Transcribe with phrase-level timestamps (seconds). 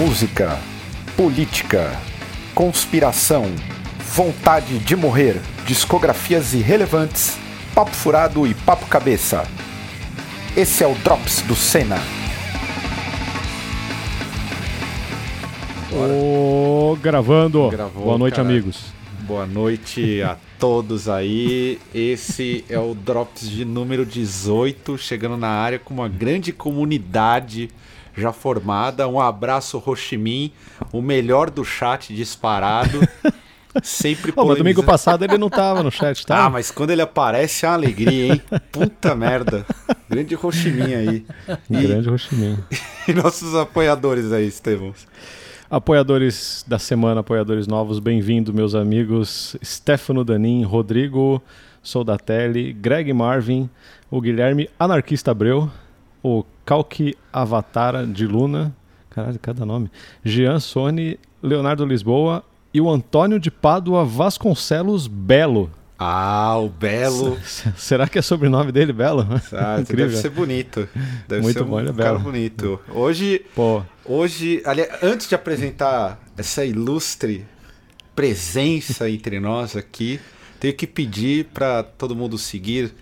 [0.00, 0.58] música,
[1.14, 1.92] política,
[2.54, 3.44] conspiração,
[3.98, 7.36] vontade de morrer, discografias irrelevantes,
[7.74, 9.46] papo furado e papo cabeça.
[10.56, 11.98] Esse é o Drops do Senna.
[15.92, 17.68] Ô, gravando.
[17.68, 18.54] Gravou, Boa noite, caralho.
[18.54, 18.94] amigos.
[19.26, 21.78] Boa noite a todos aí.
[21.94, 27.68] Esse é o Drops de número 18, chegando na área com uma grande comunidade
[28.16, 29.06] já formada.
[29.08, 29.82] Um abraço,
[30.18, 30.52] Minh,
[30.92, 33.00] o melhor do chat disparado.
[33.82, 34.86] Sempre Ô, mas domingo polemizando.
[34.86, 36.44] passado ele não tava no chat, tá?
[36.46, 38.42] Ah, mas quando ele aparece é uma alegria, hein?
[38.72, 39.64] Puta merda.
[40.08, 41.26] Grande Minh aí.
[41.70, 42.58] E, Grande Roximin.
[43.06, 44.92] e nossos apoiadores aí, Estevão.
[45.70, 49.56] Apoiadores da semana, apoiadores novos, bem-vindo, meus amigos.
[49.62, 51.40] Stefano Danin, Rodrigo
[51.80, 53.70] Soldatelli, Greg Marvin,
[54.10, 55.70] o Guilherme Anarquista Abreu,
[56.22, 58.74] o Calque Avatara de Luna,
[59.10, 59.90] caralho, cada nome,
[60.24, 65.70] Jean Sone, Leonardo Lisboa e o Antônio de Pádua Vasconcelos Belo.
[65.98, 67.36] Ah, o Belo.
[67.38, 69.26] S- Será que é sobrenome dele, Belo?
[69.52, 70.06] Ah, Incrível.
[70.06, 70.88] deve ser bonito.
[71.28, 72.20] Deve Muito ser um bom, ele é cara belo.
[72.20, 72.80] bonito.
[72.88, 77.44] Hoje, Pô, hoje, ali, antes de apresentar essa ilustre
[78.14, 80.20] presença entre nós aqui,
[80.58, 82.94] tenho que pedir para todo mundo seguir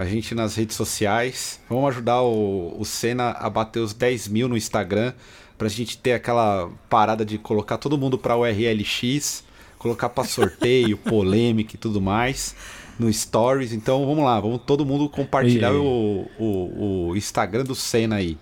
[0.00, 1.60] a gente nas redes sociais.
[1.68, 5.12] Vamos ajudar o, o Senna a bater os 10 mil no Instagram
[5.58, 9.44] pra gente ter aquela parada de colocar todo mundo pra URLX,
[9.78, 12.54] colocar pra sorteio, polêmica e tudo mais
[12.98, 13.72] no Stories.
[13.72, 18.38] Então vamos lá, vamos todo mundo compartilhar E- o, o, o Instagram do Senna aí.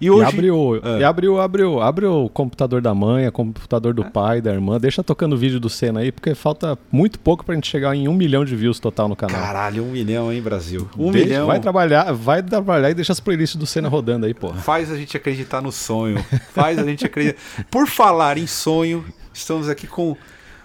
[0.00, 0.24] E E hoje.
[0.28, 0.98] abre o, Ah.
[1.00, 1.40] e abre, o,
[1.80, 4.78] abre, o, computador da mãe, o computador do pai, da irmã.
[4.78, 8.06] Deixa tocando o vídeo do Senna aí, porque falta muito pouco pra gente chegar em
[8.06, 9.40] um milhão de views total no canal.
[9.40, 10.88] Caralho, um milhão, hein, Brasil?
[10.98, 11.46] Um Deixa- milhão.
[11.46, 14.56] Vai trabalhar, vai trabalhar e deixa as playlists do Senna rodando aí, porra.
[14.60, 16.22] Faz a gente acreditar no sonho.
[16.52, 17.38] Faz a gente acreditar.
[17.70, 20.16] Por falar em sonho, estamos aqui com o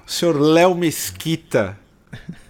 [0.05, 1.77] senhor Léo Mesquita.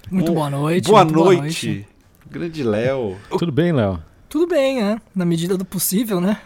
[0.10, 0.88] Muito Um- boa noite.
[0.88, 1.86] Boa muito noite.
[2.30, 3.18] Grande Léo.
[3.38, 4.00] Tudo bem, Léo?
[4.28, 5.00] Tudo bem, né?
[5.14, 6.38] Na medida do possível, né?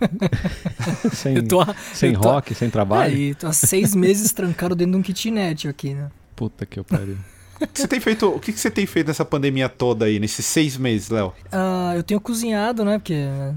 [1.12, 3.12] Sem, Eu tô, há- sem eu tô- rock, sem trabalho?
[3.14, 6.10] Aí, tô há seis meses trancado dentro de um kitnet aqui, né?
[6.34, 7.16] Puta que eu pariu.
[7.60, 10.18] O que você tem feito, o que que você tem feito nessa pandemia toda aí,
[10.18, 11.34] nesses seis meses, Léo?
[11.52, 12.96] Ah, eu tenho cozinhado, né?
[12.98, 13.14] Porque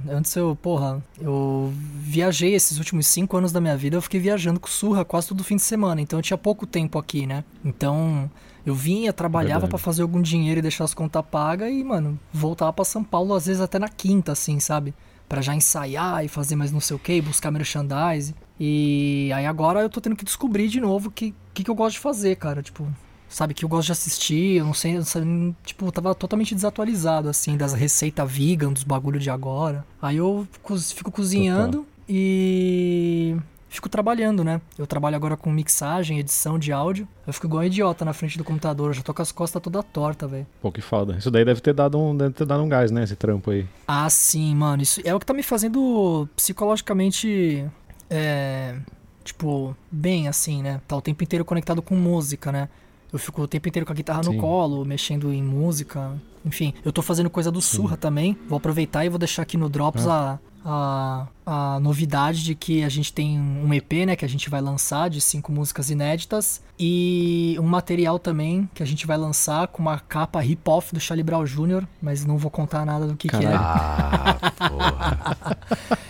[0.09, 4.59] antes eu, porra, eu viajei esses últimos cinco anos da minha vida, eu fiquei viajando
[4.59, 7.45] com surra quase todo fim de semana, então eu tinha pouco tempo aqui, né?
[7.63, 8.29] Então
[8.65, 12.73] eu vinha, trabalhava pra fazer algum dinheiro e deixar as contas pagas e, mano, voltava
[12.73, 14.93] pra São Paulo às vezes até na quinta, assim, sabe?
[15.27, 18.35] Pra já ensaiar e fazer mais não sei o que, buscar merchandise.
[18.59, 21.75] E aí agora eu tô tendo que descobrir de novo o que, que, que eu
[21.75, 22.61] gosto de fazer, cara.
[22.61, 22.87] Tipo,
[23.27, 27.29] sabe, que eu gosto de assistir, eu não sei, eu não tipo, tava totalmente desatualizado,
[27.29, 29.83] assim, das receitas vegan, dos bagulho de agora.
[30.01, 33.35] Aí eu co- fico cozinhando e
[33.75, 34.61] fico trabalhando, né?
[34.77, 37.07] Eu trabalho agora com mixagem, edição de áudio.
[37.25, 39.61] Eu fico igual um idiota na frente do computador, eu já tô com as costas
[39.61, 40.47] toda torta, velho.
[40.61, 41.15] Pô, que foda.
[41.17, 43.03] Isso daí deve ter dado um, deve ter dado um gás, né?
[43.03, 43.65] Esse trampo aí.
[43.87, 44.83] Ah, sim, mano.
[44.83, 47.65] Isso é o que tá me fazendo psicologicamente.
[48.09, 48.75] É.
[49.23, 50.81] Tipo, bem assim, né?
[50.87, 52.67] Tá o tempo inteiro conectado com música, né?
[53.11, 54.35] Eu fico o tempo inteiro com a guitarra Sim.
[54.35, 56.11] no colo, mexendo em música.
[56.45, 58.37] Enfim, eu tô fazendo coisa do Surra também.
[58.49, 62.89] Vou aproveitar e vou deixar aqui no Drops a, a, a novidade de que a
[62.89, 64.15] gente tem um EP, né?
[64.15, 66.61] Que a gente vai lançar de cinco músicas inéditas.
[66.79, 71.23] E um material também que a gente vai lançar com uma capa hip-off do Charlie
[71.23, 73.53] Brown Jr., mas não vou contar nada do que, que é.
[73.53, 74.37] Ah,
[74.69, 75.57] porra.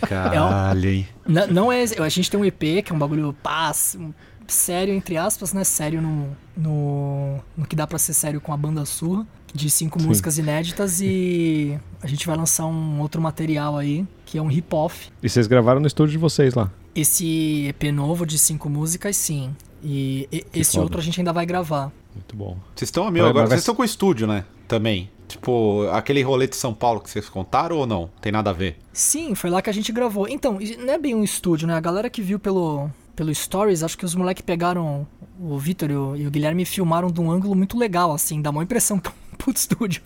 [0.08, 1.08] Caralho, hein?
[1.28, 1.84] Não, não é.
[1.84, 4.14] A gente tem um EP, que é um bagulho paz, um-
[4.48, 5.64] sério, entre aspas, né?
[5.64, 10.00] Sério no, no, no que dá pra ser sério com a banda surra, de cinco
[10.00, 10.08] Sim.
[10.08, 15.10] músicas inéditas e a gente vai lançar um outro material aí, que é um hip-off.
[15.22, 16.72] E vocês gravaram no estúdio de vocês lá.
[16.96, 19.56] Esse EP novo de cinco músicas, sim.
[19.84, 20.84] E, e- esse foda.
[20.84, 21.92] outro a gente ainda vai gravar.
[22.14, 22.58] Muito bom.
[22.76, 23.48] Vocês estão a mil Vai, agora.
[23.48, 24.46] Vocês estão com estúdio, né?
[24.68, 25.10] Também.
[25.28, 28.10] Tipo, aquele rolê de São Paulo que vocês contaram ou não?
[28.22, 28.78] Tem nada a ver.
[28.92, 30.28] Sim, foi lá que a gente gravou.
[30.28, 31.76] Então, não é bem um estúdio, né?
[31.76, 35.08] A galera que viu pelo, pelo Stories, acho que os moleques pegaram
[35.40, 38.52] o Vitor e o, e o Guilherme filmaram de um ângulo muito legal, assim, dá
[38.52, 40.02] uma impressão que puto estúdio.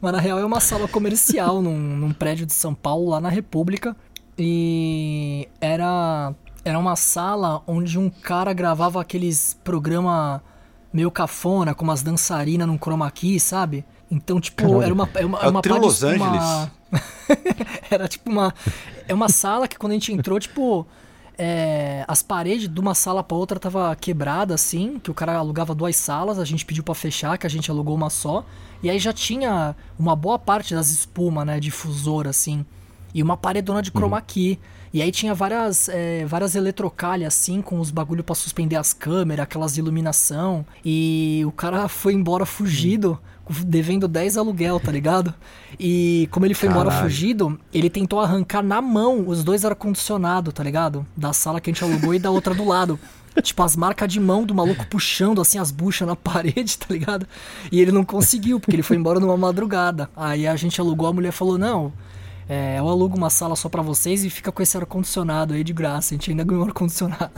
[0.00, 3.28] Mas na real é uma sala comercial num, num prédio de São Paulo, lá na
[3.28, 3.94] República.
[4.38, 10.42] E era, era uma sala onde um cara gravava aqueles programa
[10.92, 13.84] meio cafona, com umas dançarinas num chroma key, sabe?
[14.10, 16.70] Então, tipo, era uma, era uma, É uma Trio pá de- Los uma- Angeles.
[17.88, 18.52] Era tipo uma.
[19.06, 20.84] É uma sala que quando a gente entrou, tipo.
[21.42, 25.74] É, as paredes de uma sala pra outra tava quebrada, assim, que o cara alugava
[25.74, 28.44] duas salas, a gente pediu pra fechar, que a gente alugou uma só.
[28.82, 32.66] E aí já tinha uma boa parte das espumas, né, difusor, assim.
[33.14, 34.58] e uma paredona de chroma key.
[34.92, 39.44] E aí tinha várias, é, várias eletrocalhas, assim, com os bagulho pra suspender as câmeras,
[39.44, 40.66] aquelas iluminação.
[40.84, 43.18] E o cara foi embora fugido,
[43.64, 45.34] devendo 10 aluguel, tá ligado?
[45.78, 47.08] E como ele foi embora Caralho.
[47.08, 51.06] fugido, ele tentou arrancar na mão os dois ar-condicionado, tá ligado?
[51.16, 52.98] Da sala que a gente alugou e da outra do lado.
[53.42, 57.26] Tipo, as marcas de mão do maluco puxando, assim, as buchas na parede, tá ligado?
[57.70, 60.10] E ele não conseguiu, porque ele foi embora numa madrugada.
[60.16, 61.92] Aí a gente alugou, a mulher falou, não...
[62.48, 65.72] É, eu alugo uma sala só pra vocês e fica com esse ar-condicionado aí de
[65.72, 66.12] graça.
[66.12, 67.30] A gente ainda ganhou ar-condicionado.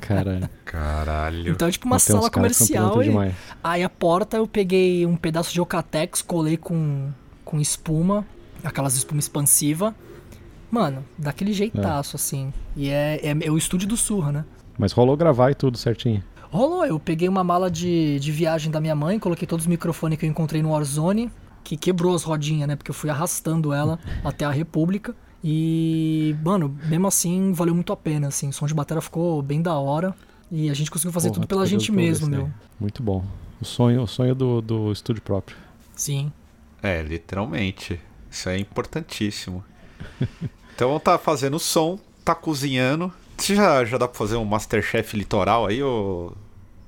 [0.00, 0.48] Caralho.
[0.64, 1.52] Caralho.
[1.52, 3.02] Então é tipo uma Mas sala comercial.
[3.02, 3.06] E...
[3.06, 3.34] demais.
[3.62, 7.10] Aí a porta eu peguei um pedaço de Ocatex, colei com,
[7.44, 8.26] com espuma,
[8.64, 9.94] aquelas espuma expansiva.
[10.70, 12.52] Mano, daquele jeitaço, assim.
[12.74, 14.44] E é, é, é o estúdio do Surra, né?
[14.78, 16.24] Mas rolou gravar e tudo certinho.
[16.50, 20.18] Rolou, eu peguei uma mala de, de viagem da minha mãe, coloquei todos os microfones
[20.18, 21.30] que eu encontrei no Warzone,
[21.62, 22.76] que quebrou as rodinhas, né?
[22.76, 25.14] Porque eu fui arrastando ela até a República.
[25.44, 28.48] E, mano, mesmo assim, valeu muito a pena, assim.
[28.48, 30.14] O som de bateria ficou bem da hora.
[30.50, 32.50] E a gente conseguiu fazer Porra, tudo pela gente mesmo, ver meu.
[32.78, 33.24] Muito bom.
[33.60, 35.56] O sonho, o sonho do, do estúdio próprio.
[35.96, 36.32] Sim.
[36.82, 37.98] É, literalmente.
[38.30, 39.64] Isso é importantíssimo.
[40.74, 43.12] Então tá fazendo som, tá cozinhando.
[43.36, 46.32] Você já, já dá pra fazer um Masterchef litoral aí, ô,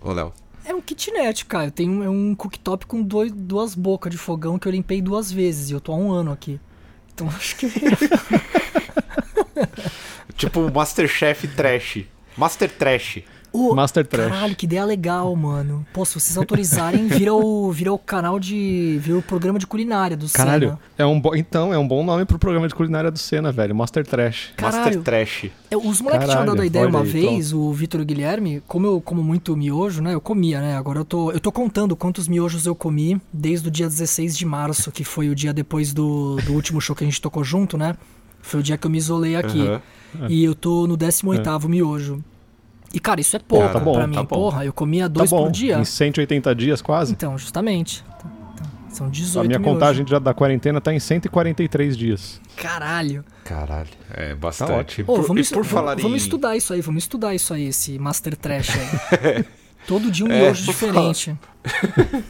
[0.00, 0.32] ô Léo?
[0.64, 1.70] É um kitnet, cara.
[1.70, 5.30] Tem um, é um cooktop com dois, duas bocas de fogão que eu limpei duas
[5.30, 5.68] vezes.
[5.68, 6.58] E eu tô há um ano aqui.
[7.14, 7.66] Então acho que.
[10.36, 12.04] Tipo Masterchef Trash.
[12.36, 13.22] Master Trash.
[13.54, 14.32] Ô, Master Trash.
[14.32, 15.86] Caralho, que ideia legal, mano.
[15.92, 18.98] Pô, se vocês autorizarem, vira o, vira o canal de.
[19.00, 20.80] Vira o programa de culinária do Caralho, Senna.
[20.98, 21.36] é um bo...
[21.36, 23.72] então, é um bom nome pro programa de culinária do Senna, velho.
[23.72, 24.50] Master Trash.
[24.60, 25.02] Master Caralho.
[25.04, 25.50] Trash.
[25.70, 28.60] É, Os moleques tinham dado a ideia uma aí, vez, o Vitor e o Guilherme,
[28.66, 30.14] como eu como muito miojo, né?
[30.14, 30.76] Eu comia, né?
[30.76, 34.44] Agora eu tô, eu tô contando quantos miojos eu comi desde o dia 16 de
[34.44, 37.78] março, que foi o dia depois do, do último show que a gente tocou junto,
[37.78, 37.94] né?
[38.42, 39.60] Foi o dia que eu me isolei aqui.
[39.60, 39.80] Aham.
[40.28, 42.22] E eu tô no 18º miojo.
[42.94, 44.14] E, cara, isso é pouco Tá bom, pra mim.
[44.14, 44.28] tá bom.
[44.36, 45.42] Porra, eu comia Tá dois bom.
[45.44, 45.76] por dia.
[45.78, 47.12] Em 180 dias quase.
[47.12, 48.04] Então, justamente.
[48.16, 52.40] Então, então, São 18 A minha contagem já da quarentena tá em 143 dias.
[52.56, 53.24] Caralho.
[53.44, 53.88] Caralho.
[54.12, 54.70] É bastante.
[54.72, 55.12] ótimo.
[55.12, 56.16] Ô, Por- vamos, e por estu- falar vamos em...
[56.24, 59.44] estudar isso aí, vamos estudar isso aí, esse Master Trash aí.
[59.88, 61.36] Todo dia um É, miojo por diferente.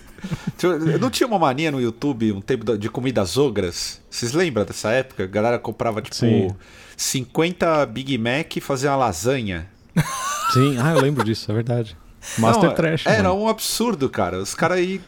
[0.63, 4.01] Eu não tinha uma mania no YouTube, um tempo de comidas ogras?
[4.09, 5.25] Vocês lembram dessa época?
[5.25, 6.49] A galera comprava, tipo, Sim.
[6.97, 9.67] 50 Big Mac e fazia uma lasanha.
[10.55, 11.97] Sim, ah, eu lembro disso, é verdade.
[12.39, 13.07] Master Não, Trash.
[13.07, 13.43] Era mano.
[13.43, 14.39] um absurdo, cara.
[14.39, 15.01] Os caras aí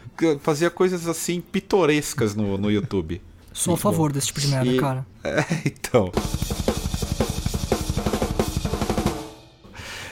[0.43, 3.23] faziam coisas assim pitorescas no, no YouTube.
[3.53, 5.07] Sou a favor desse tipo de merda, E- cara.
[5.25, 6.13] É, então.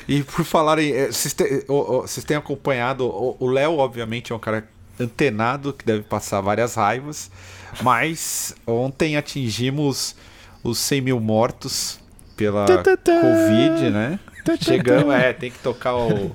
[0.08, 1.34] E por falarem, eh, vocês
[1.68, 4.68] vocês têm acompanhado, o o Léo, obviamente, é um cara
[5.00, 7.30] antenado que deve passar várias raivas,
[7.82, 10.14] mas ontem atingimos
[10.62, 11.98] os 100 mil mortos
[12.36, 14.18] pela Covid, né?
[14.60, 16.34] Chegamos, é, tem que tocar o,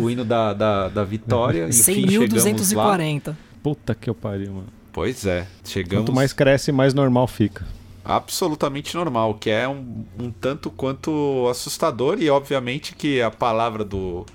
[0.00, 1.66] o hino da, da, da vitória.
[1.68, 2.96] Enfim, chegamos lá.
[2.98, 3.36] 100.240.
[3.62, 4.68] Puta que eu pariu, mano.
[4.92, 6.04] Pois é, chegamos.
[6.04, 7.64] Quanto mais cresce, mais normal fica.
[8.04, 14.26] absolutamente normal, que é um, um tanto quanto assustador e obviamente que a palavra do,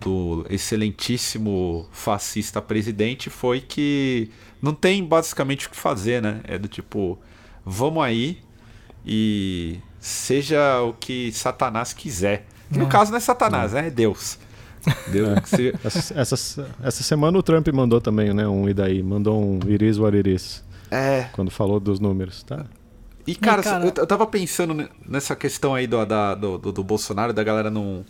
[0.00, 4.30] do excelentíssimo fascista presidente foi que
[4.60, 6.40] não tem basicamente o que fazer, né?
[6.44, 7.18] É do tipo,
[7.64, 8.38] vamos aí
[9.04, 12.46] e seja o que Satanás quiser.
[12.72, 12.88] Que no É.
[12.88, 13.86] caso não é Satanás, né?
[13.88, 14.38] É Deus.
[15.08, 18.46] Deus que se- Essa, essa, essa semana o Trump mandou também, né?
[18.48, 19.02] Um e daí.
[19.02, 22.64] Mandou um Iris what it is, É, Quando falou dos números, tá?
[23.26, 26.72] E, cara, cara- Eu, eu tava pensando ne- nessa questão aí do, da- do, do,
[26.72, 28.04] do Bolsonaro, da galera não,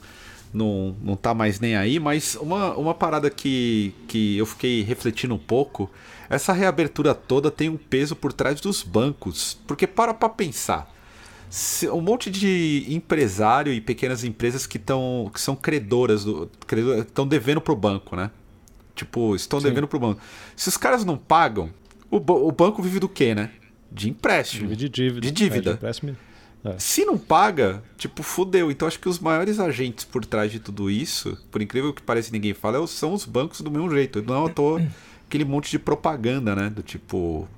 [0.54, 5.34] não, não tá mais nem aí, mas uma, uma parada que, que eu fiquei refletindo
[5.34, 5.90] um pouco,
[6.30, 9.58] essa reabertura toda tem um peso por trás dos bancos.
[9.66, 10.88] Porque para pra pensar.
[11.92, 16.25] Um monte de empresário e pequenas empresas que, tão, que são credoras,
[17.00, 18.30] estão devendo pro banco, né?
[18.95, 19.69] Tipo, estão Sim.
[19.69, 20.21] devendo pro banco.
[20.54, 21.71] Se os caras não pagam,
[22.11, 23.50] o, o banco vive do quê, né?
[23.90, 24.75] De empréstimo.
[24.76, 25.21] De dívida.
[25.21, 25.71] De dívida.
[25.71, 26.16] É, de empréstimo.
[26.78, 28.71] Se não paga, tipo, fudeu.
[28.71, 32.30] Então acho que os maiores agentes por trás de tudo isso, por incrível que pareça
[32.30, 34.23] ninguém fala, é o- são os bancos do mesmo jeito.
[34.23, 34.80] Não à toa
[35.26, 36.69] aquele monte de propaganda, né?
[36.71, 37.49] Do tipo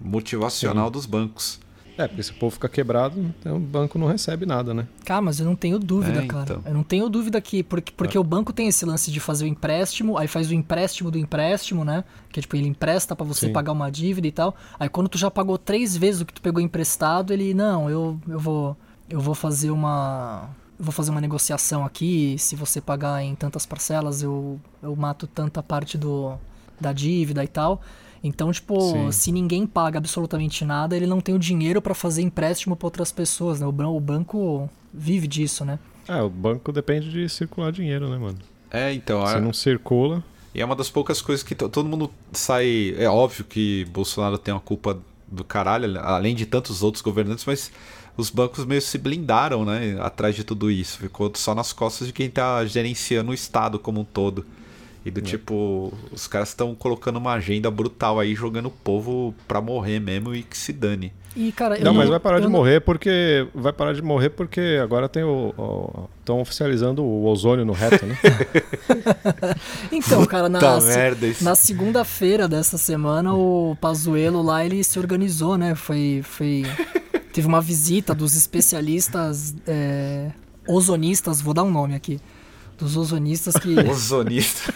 [0.00, 1.58] motivacional dos bancos.
[1.96, 4.86] É, porque se o povo fica quebrado, então o banco não recebe nada, né?
[5.04, 6.42] Cara, mas eu não tenho dúvida, É, cara.
[6.44, 6.62] então.
[6.64, 7.62] Eu não tenho dúvida que.
[7.62, 11.10] Porque, porque o banco tem esse lance de fazer o empréstimo, aí faz o empréstimo
[11.10, 12.04] do empréstimo, né?
[12.30, 13.52] Que tipo, ele empresta pra você Sim.
[13.52, 14.56] pagar uma dívida e tal.
[14.80, 18.18] Aí quando tu já pagou três vezes o que tu pegou emprestado, ele, não, eu,
[18.28, 18.76] eu vou.
[19.10, 20.48] Eu vou fazer uma.
[20.78, 22.36] Eu vou fazer uma negociação aqui.
[22.38, 26.34] Se você pagar em tantas parcelas, eu, eu mato tanta parte do,
[26.80, 27.82] da dívida e tal.
[28.24, 29.10] Então, tipo, Sim.
[29.12, 33.10] se ninguém paga absolutamente nada, ele não tem o dinheiro pra fazer empréstimo pra outras
[33.10, 33.66] pessoas, né?
[33.66, 35.78] O, ban- o banco vive disso, né?
[36.06, 38.38] É, o banco depende de circular dinheiro, né, mano?
[38.70, 39.26] É, então.
[39.26, 40.22] Se é- não circula.
[40.54, 42.94] E é uma das poucas coisas que to- todo mundo sai.
[42.98, 47.72] É óbvio que Bolsonaro tem uma culpa do caralho, além de tantos outros governantes, mas
[48.18, 49.96] os bancos meio se blindaram, né?
[50.00, 50.98] Atrás de tudo isso.
[50.98, 54.44] Ficou só nas costas de quem tá gerenciando o Estado como um todo.
[55.04, 59.60] E do tipo, os caras estão colocando uma agenda brutal aí, jogando o povo pra
[59.60, 61.12] morrer mesmo e que se dane.
[61.34, 63.48] E, cara, eu Não, mas vai parar de não- morrer porque.
[63.54, 66.08] Vai parar de morrer porque agora tem o.
[66.20, 68.16] Estão oficializando o ozônio no reto, né?
[69.90, 70.60] Então, cara, na,
[71.40, 75.74] na segunda-feira dessa semana, o Pazuello lá, ele se organizou, né?
[75.74, 76.64] Foi, foi,
[77.32, 80.30] teve uma visita dos especialistas é,
[80.66, 82.20] ozonistas, vou dar um nome aqui,
[82.82, 84.72] dos ozonistas que, Ozonista.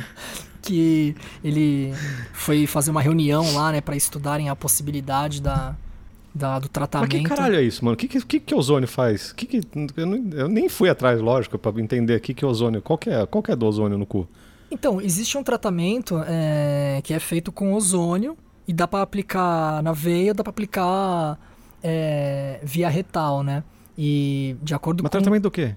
[0.62, 1.14] que
[1.44, 1.92] ele
[2.32, 5.76] foi fazer uma reunião lá, né, para estudarem a possibilidade da,
[6.34, 7.10] da- do Mas tratamento.
[7.10, 7.94] que caralho é isso, mano?
[7.94, 9.32] O que, que, que, que ozônio faz?
[9.32, 9.60] Que que,
[9.96, 12.82] eu, não- eu nem fui atrás, lógico, pra entender o que, ozônio.
[12.82, 14.26] Qual que é, qual que é do ozônio no cu?
[14.70, 19.92] Então, existe um tratamento é, que é feito com ozônio e dá pra aplicar na
[19.92, 21.38] veia, dá pra aplicar
[21.82, 23.62] é, via retal, né?
[23.96, 25.18] E de acordo Mas com...
[25.18, 25.76] tratamento do quê?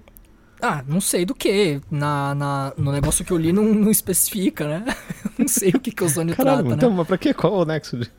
[0.62, 1.80] Ah, não sei do que.
[1.90, 4.84] Na, na- no negócio que eu li não, não especifica, né?
[5.38, 6.96] não sei o que, que ozônio Caralho, trata, então, né?
[6.98, 7.32] mas pra quê?
[7.32, 8.10] Qual o nexo de...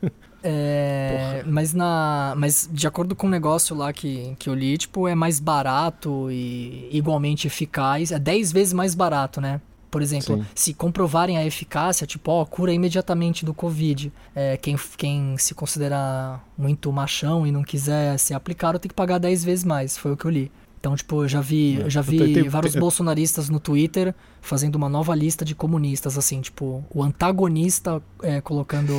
[0.44, 5.06] É, mas na, mas de acordo com o negócio lá que, que eu li, tipo,
[5.06, 8.10] é mais barato e igualmente eficaz.
[8.10, 9.60] É 10 vezes mais barato, né?
[9.88, 10.46] Por exemplo, Sim.
[10.54, 14.10] se comprovarem a eficácia, tipo, ó, cura imediatamente do Covid.
[14.34, 19.18] É, quem, quem se considerar muito machão e não quiser ser aplicado tem que pagar
[19.18, 19.96] 10 vezes mais.
[19.98, 20.50] Foi o que eu li.
[20.82, 23.60] Então, tipo, eu já vi, É, eu já eu vi tenho- vários tenho- bolsonaristas no
[23.60, 28.92] Twitter fazendo uma nova lista de comunistas, assim, tipo, o antagonista é, colocando.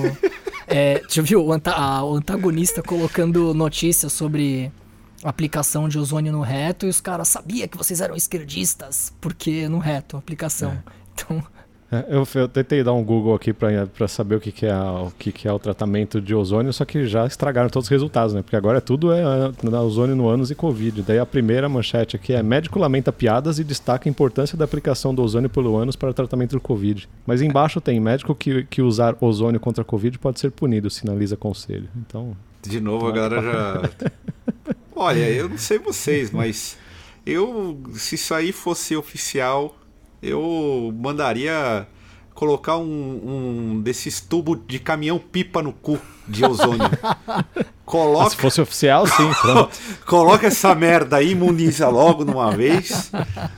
[0.66, 1.46] é, já viu?
[1.46, 4.72] O, anta- a- o antagonista colocando notícias sobre
[5.26, 9.78] aplicação de ozônio no reto e os caras sabia que vocês eram esquerdistas, porque no
[9.80, 10.82] reto, aplicação.
[11.14, 11.63] Então, É,
[12.08, 15.32] Eu, eu tentei dar um Google aqui pra saber o, que, que, é, o que,
[15.32, 18.42] que é o tratamento de ozônio, só que já estragaram todos os resultados, né?
[18.42, 21.02] Porque agora tudo é ah, ozônio no ânus e Covid.
[21.02, 25.14] Daí a primeira manchete aqui é médico lamenta piadas e destaca a importância da aplicação
[25.14, 27.08] do ozônio pelo ânus para o tratamento do Covid.
[27.26, 31.38] Mas embaixo tem médico que, que usar ozônio contra a Covid pode ser punido, sinaliza
[31.38, 31.88] conselho.
[31.96, 33.90] Então, De novo, a galera já.
[34.96, 36.78] Olha, eu não sei vocês, mas
[37.26, 39.76] eu, se isso aí fosse oficial,
[40.24, 41.86] eu mandaria
[42.34, 42.84] colocar um,
[43.76, 46.90] um desses tubos de caminhão pipa no cu de ozônio.
[47.28, 49.78] ah, se Coloca, fosse oficial, sim, pronto.
[50.08, 53.12] coloca essa merda aí, imuniza logo de uma vez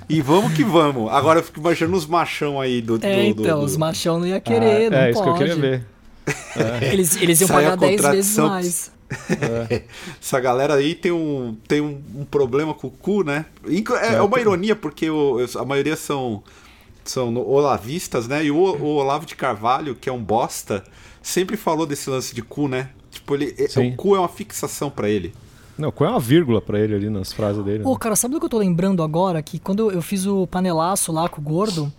[0.10, 1.10] e vamos que vamos.
[1.12, 2.98] Agora eu fico imaginando os machão aí do.
[2.98, 5.38] do, é, do- então, do- os machão não ia querer, não é isso pode.
[5.38, 5.86] que eu queria ver.
[6.82, 8.95] Eles, eles iam Sai pagar 10 vezes contradição.
[9.10, 9.84] Mais.
[10.22, 13.46] Essa galera aí tem um, tem um, um problema com o cu, né?
[13.68, 16.44] Inclu- É, é uma ironia, porque o- a maioria são,
[17.04, 18.46] são olavistas, né?
[18.46, 20.84] E o, o Olavo de Carvalho, que é um bosta,
[21.22, 22.90] sempre falou desse lance de cu, né?
[23.12, 23.92] Tipo, ele, é- Sim.
[23.92, 25.34] o cu é uma fixação pra ele.
[25.78, 27.84] Não, qual é uma vírgula pra ele ali nas frases dele?
[27.84, 27.98] Pô, né?
[28.00, 29.42] cara, sabe do que eu tô lembrando agora?
[29.42, 31.92] Que quando eu, eu fiz o panelaço lá com o gordo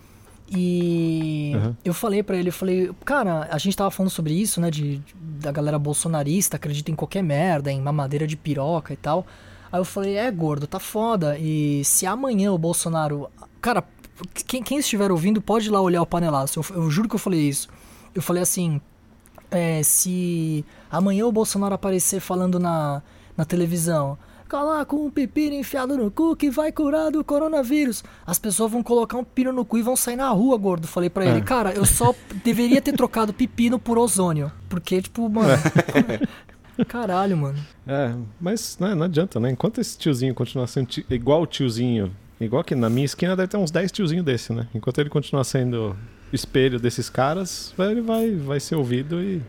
[0.48, 1.74] e Uhum.
[1.84, 4.70] eu falei pra ele, eu falei, cara, a gente tava falando sobre isso, né?
[4.70, 9.26] De, da galera bolsonarista, acredita em qualquer merda, em mamadeira de piroca e tal.
[9.72, 11.36] Aí eu falei, é, gordo, tá foda.
[11.38, 13.28] E se amanhã o Bolsonaro.
[13.60, 13.82] Cara,
[14.46, 16.60] quem, quem estiver ouvindo pode ir lá olhar o panelaço.
[16.60, 17.68] Eu, eu juro que eu falei isso.
[18.14, 18.80] Eu falei assim,
[19.50, 23.02] é, se amanhã o Bolsonaro aparecer falando na,
[23.36, 24.16] na televisão,
[24.52, 28.04] lá com um pepino enfiado no cu que vai curar do coronavírus.
[28.26, 30.86] As pessoas vão colocar um pepino no cu e vão sair na rua, gordo.
[30.86, 31.42] Falei pra ele, É.
[31.42, 34.50] cara, eu só deveria ter trocado pepino por ozônio.
[34.68, 35.48] Porque, tipo, mano.
[36.88, 37.58] Caralho, mano.
[37.86, 39.50] É, mas né, não adianta, né?
[39.50, 43.48] Enquanto esse tiozinho continuar sendo ti- igual o tiozinho, igual que na minha esquina deve
[43.48, 44.68] ter uns 10 tiozinhos desse, né?
[44.74, 45.96] Enquanto ele continuar sendo
[46.32, 49.40] espelho desses caras, ele vai, vai ser ouvido e,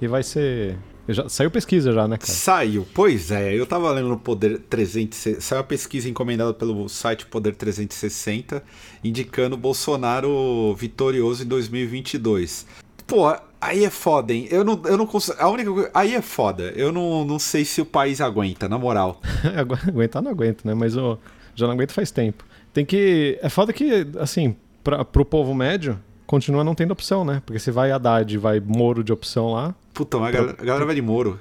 [0.00, 0.76] e vai ser.
[1.08, 2.30] Já, saiu pesquisa já, né, cara?
[2.32, 3.52] Saiu, pois é.
[3.54, 5.40] Eu tava lendo no Poder 360.
[5.40, 8.62] Saiu a pesquisa encomendada pelo site Poder 360,
[9.02, 12.66] indicando Bolsonaro vitorioso em 2022.
[13.06, 14.46] Pô, aí é foda, hein?
[14.50, 15.36] Eu não, eu não consigo.
[15.40, 15.90] A única coisa.
[15.92, 16.72] Aí é foda.
[16.76, 19.20] Eu não, não sei se o país aguenta, na moral.
[19.56, 20.72] Agu- Aguentar não aguento, né?
[20.72, 21.18] Mas eu
[21.54, 22.44] já não aguento faz tempo.
[22.72, 23.38] Tem que.
[23.42, 24.54] É foda que, assim,
[24.84, 25.98] pra, pro povo médio,
[26.32, 27.42] continua não tendo opção, né?
[27.44, 29.74] Porque se vai Haddad vai Moro de opção lá.
[29.92, 31.38] Puta, mas a galera, a galera vai de Moro.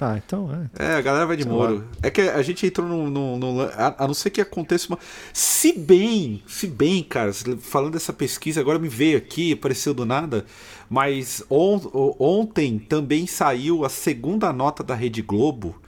[0.00, 0.48] Ah, então
[0.78, 0.92] é.
[0.92, 1.76] É, a galera vai de Sei Moro.
[1.76, 1.84] Lá.
[2.02, 3.10] É que a gente entrou no.
[3.10, 4.98] no, no a, a, não ser que aconteça uma.
[5.34, 10.46] Se bem, se bem, cara, falando dessa pesquisa, agora me veio aqui, apareceu do nada.
[10.88, 11.78] Mas on,
[12.18, 15.78] ontem também saiu a segunda nota da Rede Globo,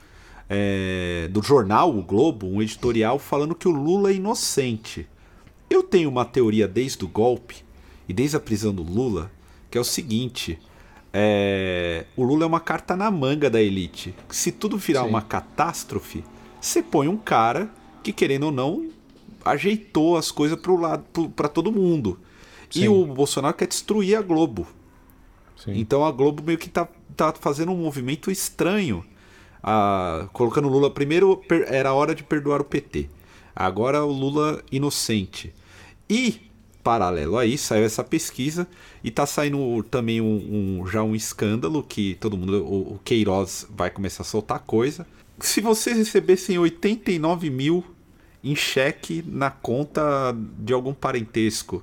[0.50, 5.08] é, do jornal O Globo, um editorial falando que o Lula é inocente.
[5.70, 7.64] Eu tenho uma teoria desde o golpe
[8.08, 9.30] e desde a prisão do Lula,
[9.70, 10.58] que é o seguinte:
[11.12, 14.14] é, o Lula é uma carta na manga da elite.
[14.30, 15.08] Se tudo virar Sim.
[15.08, 16.24] uma catástrofe,
[16.60, 17.70] você põe um cara
[18.02, 18.88] que, querendo ou não,
[19.44, 22.18] ajeitou as coisas para lado para todo mundo.
[22.70, 22.84] Sim.
[22.84, 24.66] E o Bolsonaro quer destruir a Globo.
[25.56, 25.78] Sim.
[25.78, 29.04] Então a Globo meio que tá, tá fazendo um movimento estranho.
[29.62, 30.90] Ah, colocando o Lula.
[30.90, 33.08] Primeiro era hora de perdoar o PT.
[33.54, 35.54] Agora o Lula inocente.
[36.10, 36.50] E,
[36.84, 38.68] paralelo a isso, saiu essa pesquisa
[39.02, 42.62] e tá saindo também um, um já um escândalo que todo mundo.
[42.62, 45.06] O, o, Queiroz vai começar a soltar coisa.
[45.40, 47.82] Se vocês recebessem 89 mil
[48.44, 51.82] em cheque na conta de algum parentesco,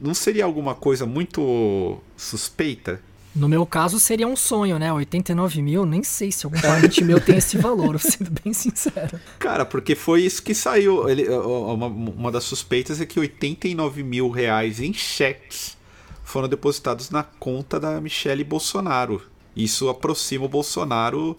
[0.00, 3.00] não seria alguma coisa muito suspeita?
[3.34, 4.92] No meu caso, seria um sonho, né?
[4.92, 9.18] 89 mil, nem sei se algum parente meu tem esse valor, sendo bem sincero.
[9.40, 11.08] Cara, porque foi isso que saiu.
[11.08, 15.76] Ele, uma, uma das suspeitas é que 89 mil reais em cheques
[16.22, 19.20] foram depositados na conta da Michelle Bolsonaro.
[19.56, 21.36] Isso aproxima o Bolsonaro.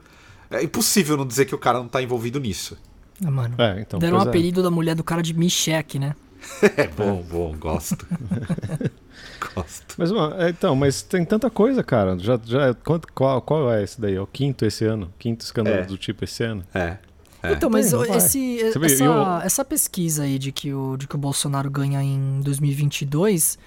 [0.52, 2.78] É impossível não dizer que o cara não tá envolvido nisso.
[3.24, 3.56] Ah, mano.
[3.58, 4.24] É, então, Deram um é.
[4.24, 6.14] apelido da mulher do cara de Micheque, né?
[6.76, 8.06] é bom, bom, gosto.
[9.40, 9.96] gosto.
[9.98, 12.18] Mas, é, então, mas tem tanta coisa, cara.
[12.20, 12.74] Já, já,
[13.14, 14.16] qual, qual é esse daí?
[14.16, 15.14] É o quinto esse ano?
[15.18, 15.86] Quinto escândalo é.
[15.86, 16.64] do tipo esse ano?
[16.74, 16.98] É.
[17.44, 17.54] É.
[17.54, 19.38] Então, mas tem, esse, essa, eu...
[19.44, 23.58] essa pesquisa aí de que, o, de que o Bolsonaro ganha em 2022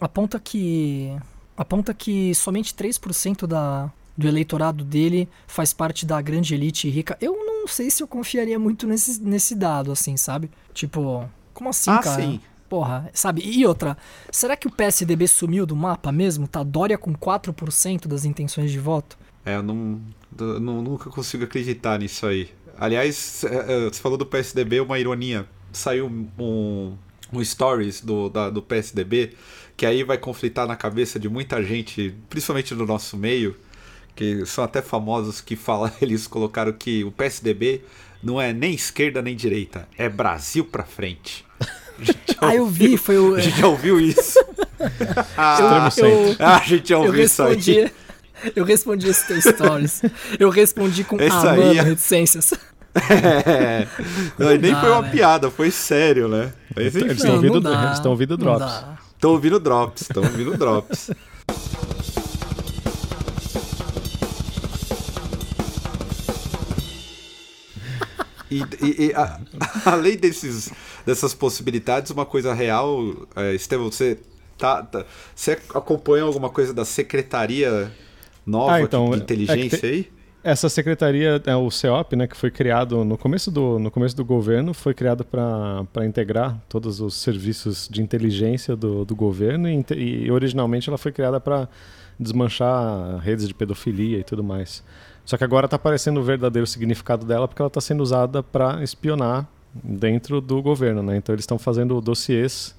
[0.00, 1.16] aponta que
[1.56, 7.16] aponta que somente 3% da, do eleitorado dele faz parte da grande elite rica.
[7.20, 10.50] Eu não sei se eu confiaria muito nesse, nesse dado, assim, sabe?
[10.74, 12.22] Tipo, como assim, ah, cara?
[12.22, 12.40] Sim.
[12.68, 13.42] Porra, sabe?
[13.44, 13.96] E outra,
[14.30, 16.48] será que o PSDB sumiu do mapa mesmo?
[16.48, 19.16] Tá Dória com 4% das intenções de voto?
[19.44, 20.00] É, eu não,
[20.38, 22.50] eu não, nunca consigo acreditar nisso aí.
[22.78, 25.46] Aliás, é, é, você falou do PSDB, uma ironia.
[25.72, 26.06] Saiu
[26.38, 26.96] um,
[27.32, 29.34] um stories do, da, do PSDB
[29.76, 33.54] que aí vai conflitar na cabeça de muita gente, principalmente no nosso meio,
[34.14, 37.82] que são até famosos que falam, eles colocaram que o PSDB
[38.22, 41.44] não é nem esquerda nem direita, é Brasil pra frente.
[42.40, 43.34] ah, eu vi, foi o.
[43.34, 44.38] A gente já ouviu isso.
[45.36, 47.90] ah, eu, ah, a gente já ouviu isso aí.
[48.54, 50.02] Eu respondi esse teu stories.
[50.38, 52.52] Eu respondi com Esse ah, aí, mano, reticências.
[52.94, 53.86] É.
[54.38, 56.52] Não, nem dá, foi uma piada, foi sério, né?
[56.74, 58.74] Mas, eles estão ouvindo, ouvindo drops.
[59.14, 61.10] Estão ouvindo drops, estão ouvindo drops.
[68.50, 69.40] E, e, e a,
[69.84, 70.70] além desses,
[71.06, 73.00] dessas possibilidades, uma coisa real,
[73.36, 74.18] é, Estevão, você,
[74.58, 77.92] tá, tá, você acompanha alguma coisa da secretaria
[78.44, 80.10] nova ah, então, de inteligência é te, aí?
[80.42, 84.24] Essa secretaria, é o CEOP, né, que foi criado no começo do, no começo do
[84.24, 90.30] governo, foi criado para integrar todos os serviços de inteligência do, do governo e, e
[90.30, 91.68] originalmente ela foi criada para
[92.18, 94.82] desmanchar redes de pedofilia e tudo mais.
[95.24, 98.82] Só que agora está aparecendo o verdadeiro significado dela porque ela está sendo usada para
[98.82, 99.48] espionar
[99.82, 101.02] dentro do governo.
[101.02, 101.16] Né?
[101.16, 102.74] Então eles estão fazendo dossiês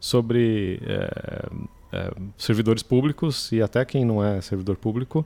[0.00, 1.48] sobre é,
[1.92, 5.24] é, servidores públicos e até quem não é servidor público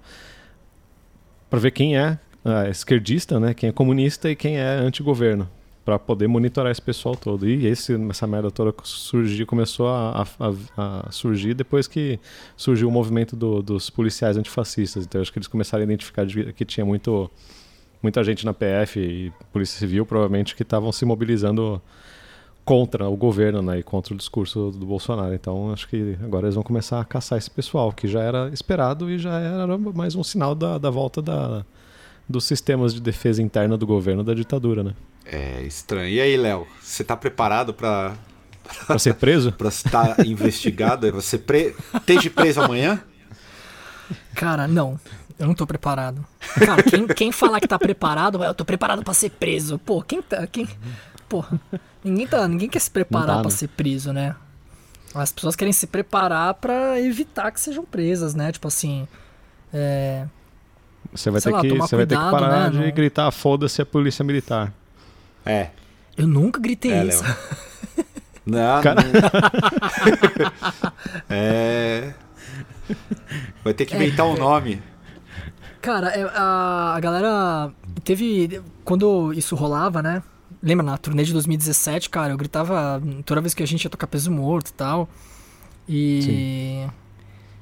[1.48, 3.54] para ver quem é, é esquerdista, né?
[3.54, 5.48] quem é comunista e quem é anti-governo
[5.84, 7.48] para poder monitorar esse pessoal todo.
[7.48, 12.20] E esse, essa merda toda surgiu, começou a, a, a, surgir depois que
[12.56, 15.04] surgiu o movimento do, dos policiais antifascistas.
[15.04, 17.30] Então acho que eles começaram a identificar que tinha muito,
[18.02, 21.80] muita gente na PF e Polícia Civil, provavelmente, que estavam se mobilizando
[22.64, 25.34] contra o governo né, e contra o discurso do Bolsonaro.
[25.34, 29.10] Então acho que agora eles vão começar a caçar esse pessoal, que já era esperado
[29.10, 31.64] e já era mais um sinal da, da volta da,
[32.28, 34.94] dos sistemas de defesa interna do governo da ditadura, né?
[35.24, 36.08] É estranho.
[36.08, 38.14] E aí, Léo, você tá preparado para
[38.86, 39.52] para ser preso?
[39.58, 41.10] para estar investigado?
[41.12, 41.74] Você pre...
[41.94, 43.02] esteja preso amanhã?
[44.34, 44.98] Cara, não.
[45.40, 46.22] Eu não tô preparado.
[46.66, 49.78] Cara, quem, quem falar que tá preparado, eu tô preparado para ser preso.
[49.78, 50.46] Pô, quem tá.
[50.46, 50.68] Quem...
[51.26, 51.58] Porra,
[52.04, 53.56] ninguém, tá, ninguém quer se preparar tá, para né?
[53.56, 54.36] ser preso, né?
[55.14, 58.52] As pessoas querem se preparar para evitar que sejam presas, né?
[58.52, 59.08] Tipo assim.
[59.72, 60.26] É...
[61.10, 62.84] Você vai, ter, lá, que, você cuidado, vai ter que parar né?
[62.84, 64.70] de gritar foda-se a polícia militar.
[65.44, 65.70] É.
[66.18, 67.24] Eu nunca gritei é, isso.
[68.44, 69.12] Não, Cara- não.
[71.28, 72.14] é.
[73.62, 74.82] Vai ter que inventar um nome.
[75.80, 77.72] Cara, é, a, a galera
[78.04, 78.60] teve.
[78.84, 80.22] Quando isso rolava, né?
[80.62, 84.06] Lembra, na turnê de 2017, cara, eu gritava toda vez que a gente ia tocar
[84.06, 85.08] peso morto e tal.
[85.88, 86.86] E.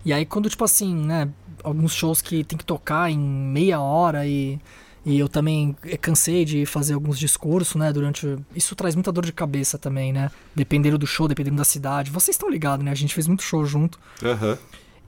[0.05, 1.29] E aí, quando, tipo assim, né?
[1.63, 4.59] Alguns shows que tem que tocar em meia hora e.
[5.07, 7.93] E eu também cansei de fazer alguns discursos, né?
[7.93, 8.37] Durante.
[8.55, 10.31] Isso traz muita dor de cabeça também, né?
[10.55, 12.11] Dependendo do show, dependendo da cidade.
[12.11, 12.91] Vocês estão ligados, né?
[12.91, 13.99] A gente fez muito show junto.
[14.23, 14.59] Aham.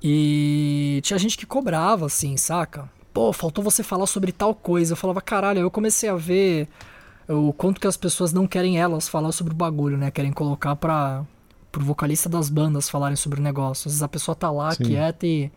[0.03, 2.88] E tinha gente que cobrava, assim, saca?
[3.12, 4.92] Pô, faltou você falar sobre tal coisa.
[4.92, 6.68] Eu falava, caralho, eu comecei a ver
[7.29, 10.11] o quanto que as pessoas não querem elas falar sobre o bagulho, né?
[10.11, 11.25] Querem colocar pra,
[11.70, 13.88] pro vocalista das bandas falarem sobre o negócio.
[13.88, 14.85] Às vezes a pessoa tá lá, Sim.
[14.85, 15.51] quieta e.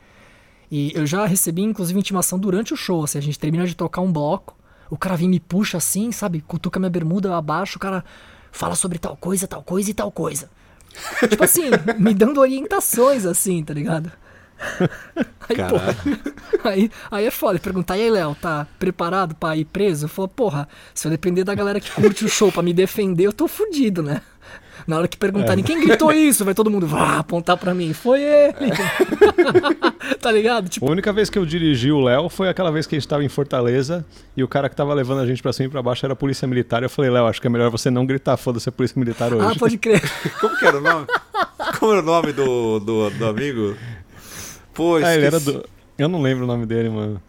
[0.72, 3.04] E eu já recebi, inclusive, intimação durante o show.
[3.04, 4.56] Assim, a gente termina de tocar um bloco,
[4.90, 6.42] o cara vem e me puxa assim, sabe?
[6.42, 8.04] Cutuca minha bermuda abaixo, o cara
[8.52, 10.50] fala sobre tal coisa, tal coisa e tal coisa.
[11.30, 14.12] tipo assim, me dando orientações, assim, tá ligado?
[15.50, 15.76] Aí, Caralho.
[15.78, 15.96] porra,
[16.72, 17.60] aí, aí é foda.
[17.60, 20.06] Perguntar, e aí, Léo, tá preparado pra ir preso?
[20.06, 23.26] Eu falo, porra, se eu depender da galera que curte o show pra me defender,
[23.26, 24.22] eu tô fudido, né?
[24.88, 27.94] Na hora que perguntarem quem gritou isso, vai todo mundo vá, apontar pra mim.
[27.94, 28.72] Foi ele.
[30.20, 30.68] tá ligado?
[30.68, 33.08] Tipo, A única vez que eu dirigi o Léo foi aquela vez que a gente
[33.08, 35.82] tava em Fortaleza e o cara que tava levando a gente pra cima e pra
[35.82, 36.84] baixo era a polícia militar.
[36.84, 39.46] Eu falei, Léo, acho que é melhor você não gritar, foda-se a polícia militar hoje.
[39.46, 40.02] ah, pode crer.
[40.40, 41.08] Como que era o nome?
[41.80, 43.76] Como era o nome do, do, do amigo?
[44.74, 45.64] Pô, Ah, ele era do.
[45.98, 47.22] Eu não lembro o nome dele, mano.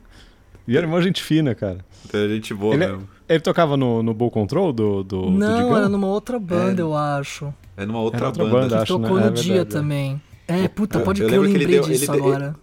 [0.67, 1.79] E era uma gente fina, cara.
[2.13, 3.09] É gente boa Ele, mesmo.
[3.29, 5.77] ele tocava no, no Bull Control do, do, do Não, Digão?
[5.77, 6.83] era numa outra banda, É.
[6.83, 7.53] eu acho.
[7.77, 8.57] É numa outra, Era outra banda.
[8.61, 9.23] banda, Que acho, tocou né?
[9.25, 9.81] no É dia verdade, é.
[9.81, 10.23] também.
[10.49, 12.57] É, puta, Eu- pode eu crer, eu lembro que ele lembrei deu- disso ele agora.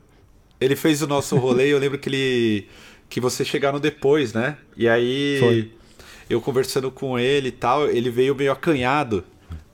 [0.59, 2.67] Ele fez o nosso rolê e eu lembro que ele.
[3.09, 4.57] que você chegaram depois, né?
[4.77, 5.37] E aí.
[5.39, 5.71] Foi.
[6.29, 9.23] Eu conversando com ele e tal, ele veio meio acanhado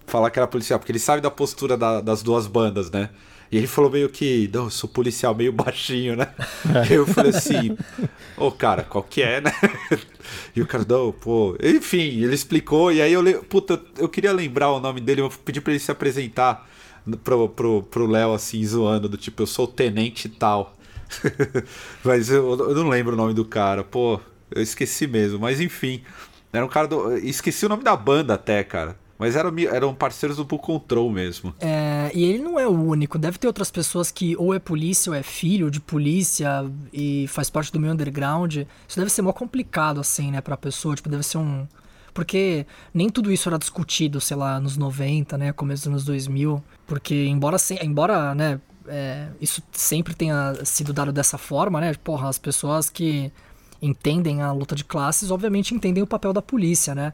[0.08, 3.10] falar que era policial, porque ele sabe da postura da- das duas bandas, né?
[3.52, 6.34] E ele falou meio que, não, eu sou policial meio baixinho, né?
[6.90, 7.76] E eu falei assim,
[8.36, 9.52] ô cara, qual que é, né?
[10.56, 11.56] E o cara, não, pô.
[11.64, 15.30] Enfim, ele explicou, e aí eu, le- puta, eu queria lembrar o nome dele, eu
[15.30, 16.68] pedi pra ele se apresentar
[17.24, 20.76] pro pro pro Léo, assim, zoando, do tipo, eu sou o tenente tal.
[22.04, 24.20] Mas eu, eu não lembro o nome do cara, pô,
[24.52, 26.02] eu esqueci mesmo, mas enfim.
[26.52, 27.18] Era um cara do.
[27.18, 28.98] Esqueci o nome da banda até, cara.
[29.18, 31.54] Mas eram, eram parceiros do Bull Control mesmo.
[31.60, 35.10] É, e ele não é o único, deve ter outras pessoas que ou é polícia
[35.10, 38.58] ou é filho de polícia e faz parte do meio underground.
[38.88, 41.68] Isso deve ser mó complicado, assim, né, pra pessoa, tipo, deve ser um...
[42.14, 46.64] Porque nem tudo isso era discutido, sei lá, nos 90, né, começo dos anos 2000.
[46.86, 52.38] Porque embora, embora né, é, isso sempre tenha sido dado dessa forma, né, porra, as
[52.38, 53.32] pessoas que
[53.82, 57.14] entendem a luta de classes, obviamente entendem o papel da polícia, né?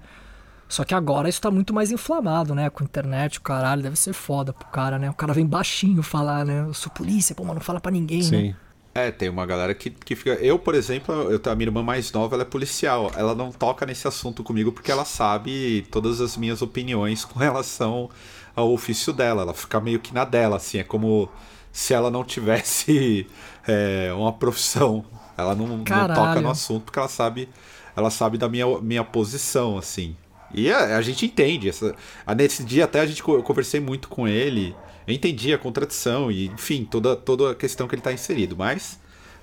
[0.74, 2.68] Só que agora isso tá muito mais inflamado, né?
[2.68, 5.08] Com internet, o caralho, deve ser foda pro cara, né?
[5.08, 6.66] O cara vem baixinho falar, né?
[6.68, 8.24] Eu sou polícia, pô, mas não fala pra ninguém, né?
[8.24, 8.56] Sim.
[8.96, 10.32] É, tem uma galera que, que fica.
[10.32, 13.12] Eu, por exemplo, eu, a minha irmã mais nova, ela é policial.
[13.16, 18.10] Ela não toca nesse assunto comigo porque ela sabe todas as minhas opiniões com relação
[18.56, 19.44] ao ofício dela.
[19.44, 20.80] Ela fica meio que na dela, assim.
[20.80, 21.30] É como
[21.72, 23.28] se ela não tivesse
[23.68, 25.06] é, uma profissão.
[25.38, 27.48] Ela não, não toca no assunto porque ela sabe,
[27.96, 30.16] ela sabe da minha, minha posição, assim.
[30.54, 31.70] E a, a gente entende.
[31.70, 34.76] Essa, a- nesse dia até a gente eu conversei muito com ele.
[35.08, 38.56] Eu entendi a contradição e, enfim, toda, toda a questão que ele está inserido.
[38.56, 39.00] Mas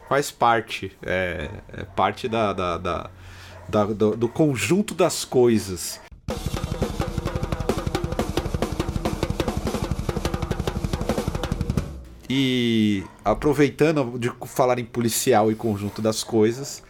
[0.08, 0.92] faz parte.
[1.02, 3.10] É, é parte da, da- da-
[3.68, 6.00] da- do, do conjunto das coisas.
[12.28, 16.82] E aproveitando de falar em policial e conjunto das coisas,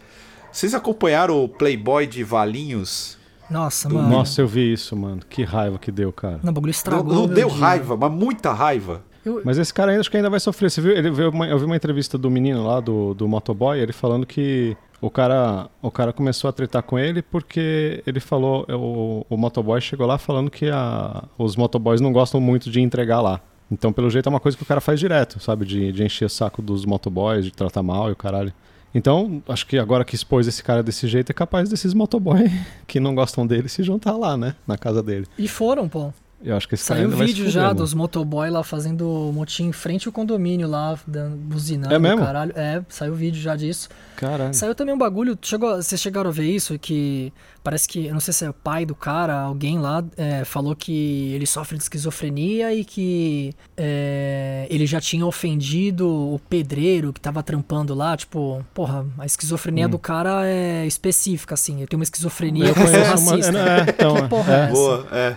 [0.52, 3.16] vocês acompanharam o Playboy de Valinhos?
[3.51, 4.09] Nossa, mano.
[4.09, 5.21] Nossa, eu vi isso, mano.
[5.29, 6.39] Que raiva que deu, cara.
[6.43, 7.13] Não, o bagulho Não, estragou.
[7.15, 7.59] não meu deu dia.
[7.59, 9.03] raiva, mas muita raiva.
[9.25, 10.71] Eu- Mas esse cara ainda acho que ainda vai sofrer.
[10.71, 10.93] Você viu?
[10.93, 14.25] Ele viu uma- eu vi uma entrevista do menino lá do, do motoboy, ele falando
[14.25, 19.37] que o cara, o cara começou a tretar com ele porque ele falou, o, o
[19.37, 23.41] motoboy chegou lá falando que a, os motoboys não gostam muito de entregar lá.
[23.71, 25.65] Então, pelo jeito, é uma coisa que o cara faz direto, sabe?
[25.67, 28.53] De, de encher o saco dos motoboys, de tratar mal e o caralho.
[28.94, 32.50] Então, acho que agora que expôs esse cara desse jeito, é capaz desses motoboy
[32.87, 34.55] que não gostam dele se juntar lá, né?
[34.66, 35.26] Na casa dele.
[35.38, 36.12] E foram, pô.
[36.42, 39.72] Eu acho que esse cara Saiu se vídeo já dos motoboy lá fazendo motim em
[39.72, 41.94] frente ao condomínio lá, dando, buzinando.
[41.94, 42.24] É mesmo?
[42.24, 42.53] Caralho.
[42.55, 43.88] É, saiu vídeo já disso.
[44.16, 44.55] Caralho.
[44.55, 46.79] Saiu também um bagulho, chegou, vocês chegaram a ver isso?
[46.79, 50.44] Que parece que, eu não sei se é o pai do cara, alguém lá é,
[50.44, 57.12] falou que ele sofre de esquizofrenia e que é, ele já tinha ofendido o pedreiro
[57.12, 58.16] que tava trampando lá.
[58.16, 61.79] Tipo, porra, a esquizofrenia do cara é específica, assim.
[61.79, 62.68] Ele tem uma esquizofrenia Hum.
[62.68, 63.11] Eu com conheço uma...
[63.11, 63.59] racista.
[63.59, 64.64] É, então, Que porra é é.
[64.64, 64.72] essa?
[64.72, 65.37] Boa, é.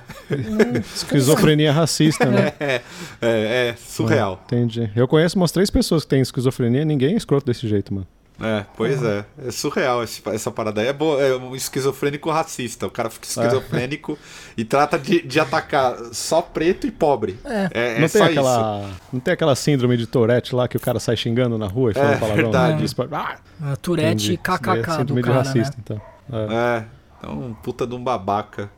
[0.95, 2.53] Esquizofrenia racista, né?
[2.59, 2.81] É,
[3.21, 4.41] é, é surreal.
[4.45, 4.89] Entendi.
[4.95, 8.07] Eu conheço umas três pessoas que têm esquizofrenia e ninguém é escroto desse jeito, mano.
[8.41, 9.23] É, pois é.
[9.45, 10.87] É surreal esse- essa parada aí.
[10.87, 12.87] É, boa, é um esquizofrênico racista.
[12.87, 14.17] O cara fica esquizofrênico
[14.57, 17.37] e trata de, de atacar só preto e pobre.
[17.45, 17.69] É.
[17.73, 20.79] É, é não, tem só aquela, não tem aquela síndrome de Tourette lá que o
[20.79, 22.43] cara sai xingando na rua e fala É, palavrão?
[22.51, 22.85] verdade.
[23.11, 23.37] Ah,
[23.71, 24.33] É, Tourette.
[24.33, 25.83] Isso daí é KKK do síndrome de cara, racista, né?
[25.83, 25.97] então.
[25.97, 26.51] isso.
[26.51, 26.55] É.
[26.79, 26.85] É,
[27.19, 28.69] então um puta de um babaca.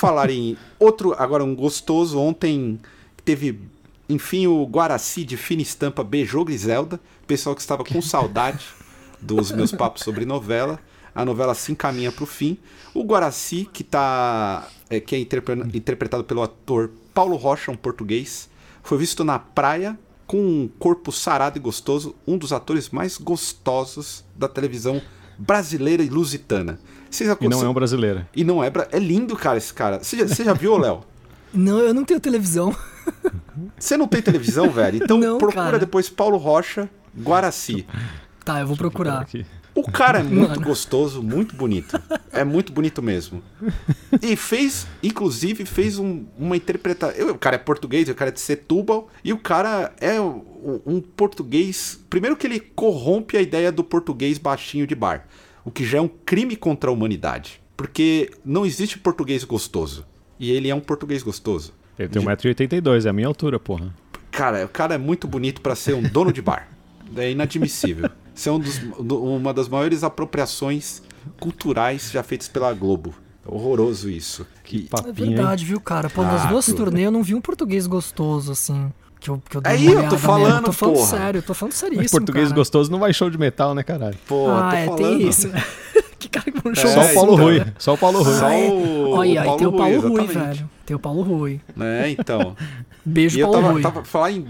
[0.00, 2.80] Falar em outro, agora um gostoso, ontem
[3.22, 3.60] teve,
[4.08, 8.64] enfim, o Guaraci de fina estampa beijou Griselda, pessoal que estava com saudade
[9.20, 10.80] dos meus papos sobre novela.
[11.14, 12.56] A novela se encaminha para o fim.
[12.94, 18.48] O Guaraci, que, tá, é, que é interpre- interpretado pelo ator Paulo Rocha, um português,
[18.82, 24.24] foi visto na praia com um corpo sarado e gostoso, um dos atores mais gostosos
[24.34, 25.02] da televisão
[25.36, 26.78] brasileira e lusitana.
[27.10, 28.26] Vocês E não é um brasileiro.
[28.34, 28.70] e não é.
[28.70, 29.98] bra- É lindo, cara, esse cara.
[30.02, 31.00] Você já, você já viu, Léo?
[31.52, 32.72] Não, eu não tenho televisão.
[33.76, 35.02] Você não tem televisão, velho?
[35.02, 35.78] Então Não, procura cara.
[35.80, 37.84] depois Paulo Rocha, Guaraci.
[38.44, 39.26] Tá, eu vou procurar.
[39.74, 40.62] O cara é muito Mano.
[40.62, 42.00] gostoso, muito bonito.
[42.32, 43.42] É muito bonito mesmo.
[44.22, 47.30] E fez, inclusive, fez um- uma interpretação.
[47.30, 51.00] O cara é português, o cara é de Setúbal, e o cara é um, um
[51.00, 51.98] português.
[52.08, 55.26] Primeiro que ele corrompe a ideia do português baixinho de bar,
[55.64, 57.60] o que já é um crime contra a humanidade.
[57.76, 60.04] Porque não existe português gostoso.
[60.38, 61.72] E ele é um português gostoso.
[61.98, 63.94] Ele tem 1,82m, é a minha altura, porra.
[64.30, 66.68] Cara, o cara é muito bonito pra ser um dono de bar.
[67.16, 68.08] É inadmissível.
[68.32, 71.02] Isso é um dos- do- uma das maiores apropriações
[71.40, 73.12] culturais já feitas pela Globo.
[73.44, 74.46] É horroroso isso.
[74.62, 75.34] Que É papinho, hein?
[75.34, 76.08] verdade, viu, cara?
[76.08, 78.92] Pô, nas Ah, duas tu- turnês eu não vi um português gostoso, assim.
[79.20, 80.62] Que eu, que eu dei Aí uma eu tô falando, mesmo.
[80.66, 81.06] Tô falando porra.
[81.06, 82.56] sério, eu tô falando seríssimo, Mas português cara.
[82.58, 84.16] gostoso não vai show de metal, né, caralho?
[84.26, 84.98] Pô, Ah, tô é, falando.
[84.98, 85.50] tem isso.
[86.18, 87.44] que cara que um show Só É, o Paulo então.
[87.44, 87.64] Rui.
[87.78, 88.34] Só o Paulo Rui.
[88.34, 90.70] Só o- Olha, o aí tem o Paulo Paulo Rui, Rui, velho.
[90.86, 91.60] Tem o Paulo Rui.
[91.78, 92.56] É, então.
[93.04, 93.82] Beijo, E eu Paulo tava, Rui.
[93.82, 94.46] tava falar em,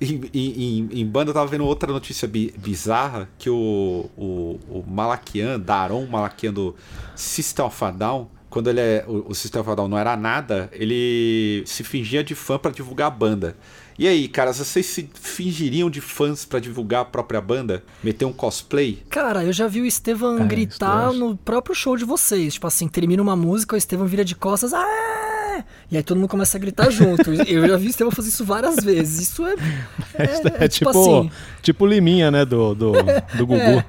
[0.00, 4.84] em, em, em banda, eu tava vendo outra notícia bi- bizarra, que o, o, o
[4.86, 6.74] Malakian, Daron Malakian do
[7.14, 10.16] System of a Down, quando ele é, o, o System of a Down não era
[10.16, 13.56] nada, ele se fingia de fã pra divulgar a banda.
[13.98, 17.82] E aí, caras, vocês se fingiriam de fãs pra divulgar a própria banda?
[18.02, 19.02] Meter um cosplay?
[19.08, 22.54] Cara, eu já vi o Estevam É, gritar no próprio show de vocês.
[22.54, 24.72] Tipo assim, termina uma música, o Estevam vira de costas.
[24.72, 25.64] Ah!
[25.90, 27.32] E aí todo mundo começa a gritar junto.
[27.46, 29.28] Eu já vi o Estevam fazer isso várias vezes.
[29.28, 29.54] Isso é.
[30.58, 31.30] É, tipo, assim.
[31.62, 32.92] tipo Liminha, né, do, do,
[33.36, 33.60] do Gugu.
[33.60, 33.84] É.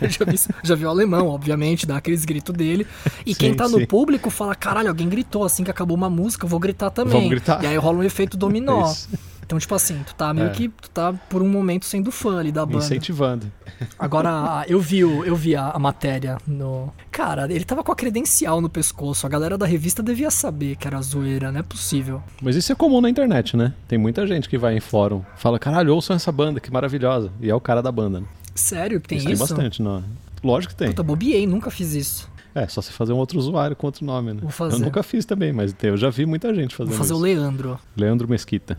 [0.00, 2.86] Eu já vi, já vi o alemão, obviamente, dar aqueles gritos dele.
[3.26, 3.86] E quem Sim, tá no sim.
[3.86, 7.14] público fala: caralho, alguém gritou assim que acabou uma música, eu vou gritar também.
[7.14, 7.62] Vamos gritar.
[7.62, 8.90] E aí rola um efeito dominó.
[8.90, 9.08] Isso.
[9.44, 10.50] Então, tipo assim, tu tá meio É.
[10.50, 10.68] que.
[10.68, 12.78] Tu tá por um momento sendo fã ali da banda.
[12.84, 13.50] Incentivando.
[13.98, 16.92] Agora, eu vi, o- eu vi a, a matéria no.
[17.10, 19.26] Cara, ele tava com a credencial no pescoço.
[19.26, 22.22] A galera da revista devia saber que era zoeira, não é possível.
[22.42, 23.72] Mas isso é comum na internet, né?
[23.86, 27.30] Tem muita gente que vai em fórum, fala, caralho, ouçam essa banda, que maravilhosa.
[27.40, 28.20] E é o cara da banda.
[28.20, 28.26] Né?
[28.54, 29.46] Sério que tem isso, isso?
[29.46, 30.02] tem bastante, não.
[30.42, 30.88] Lógico que tem.
[30.88, 32.30] Puta, bobiei, nunca fiz isso.
[32.54, 34.38] É, só você fazer um outro usuário com outro nome, né?
[34.40, 34.76] Vou fazer.
[34.76, 37.24] Eu nunca fiz também, mas eu já vi muita gente fazendo Vou fazer o isso.
[37.24, 37.80] Leandro.
[37.96, 38.78] Leandro Mesquita.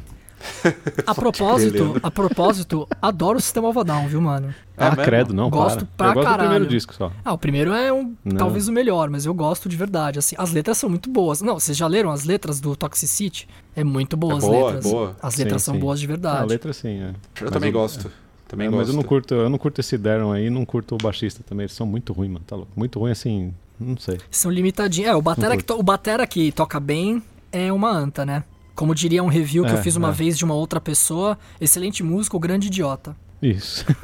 [1.05, 4.53] A propósito, a propósito, adoro o Sistema of a Down, viu, mano?
[4.77, 5.03] É ah, mesmo?
[5.03, 5.95] credo, não, Gosto para.
[5.97, 6.37] pra eu gosto caralho.
[6.37, 7.11] do primeiro disco só.
[7.23, 8.37] Ah, o primeiro é um, Não.
[8.37, 10.19] talvez o melhor, mas eu gosto de verdade.
[10.19, 11.41] Assim, as letras são muito boas.
[11.41, 13.47] Não, vocês já leram as letras do Toxicity?
[13.75, 14.83] É muito boa É as boa, letras.
[14.91, 15.15] boa.
[15.21, 15.79] As Sim, letras são sim.
[15.79, 16.41] boas de Ah, verdade.
[16.43, 17.09] a letra sim, é.
[17.09, 18.11] Eu Mas também eu- gosto.
[18.47, 18.79] Também É, gosto.
[18.81, 21.63] mas eu não curto, eu não curto esse Darren aí, não curto o baixista também.
[21.63, 22.45] Eles são muito ruins, mano.
[22.45, 22.71] Tá louco.
[22.75, 24.19] Muito ruim assim, não sei.
[24.29, 25.09] São limitadinhos.
[25.09, 28.43] É, o batera, que to- o batera que toca bem é uma anta, né?
[28.75, 30.11] Como diria um review que É, eu fiz uma é.
[30.11, 33.15] vez de uma outra pessoa, excelente músico, grande idiota.
[33.41, 33.85] Isso.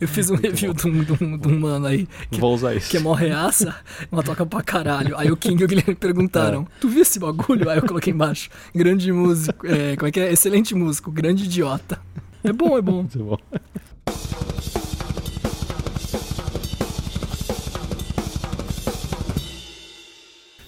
[0.00, 2.74] Eu fiz um review de um, de, um, de um mano aí que, Vou usar
[2.74, 2.90] isso.
[2.90, 3.74] que é mó reaça,
[4.10, 5.16] mas toca pra caralho.
[5.16, 7.68] Aí o King e o Guilherme perguntaram: Tu viu esse bagulho?
[7.68, 10.32] Aí eu coloquei embaixo: Grande músico, é, como é que é?
[10.32, 12.00] Excelente músico, grande idiota.
[12.44, 12.92] É bom, é bom.
[12.94, 13.38] Muito bom.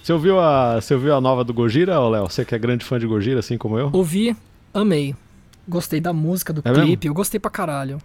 [0.05, 2.29] Você ouviu, a, você ouviu a nova do Gojira, Léo?
[2.29, 3.89] Você que é grande fã de Gojira, assim como eu?
[3.91, 4.37] Ouvi,
[4.71, 5.15] amei.
[5.67, 7.97] Gostei da música, do É clipe, eu gostei pra caralho.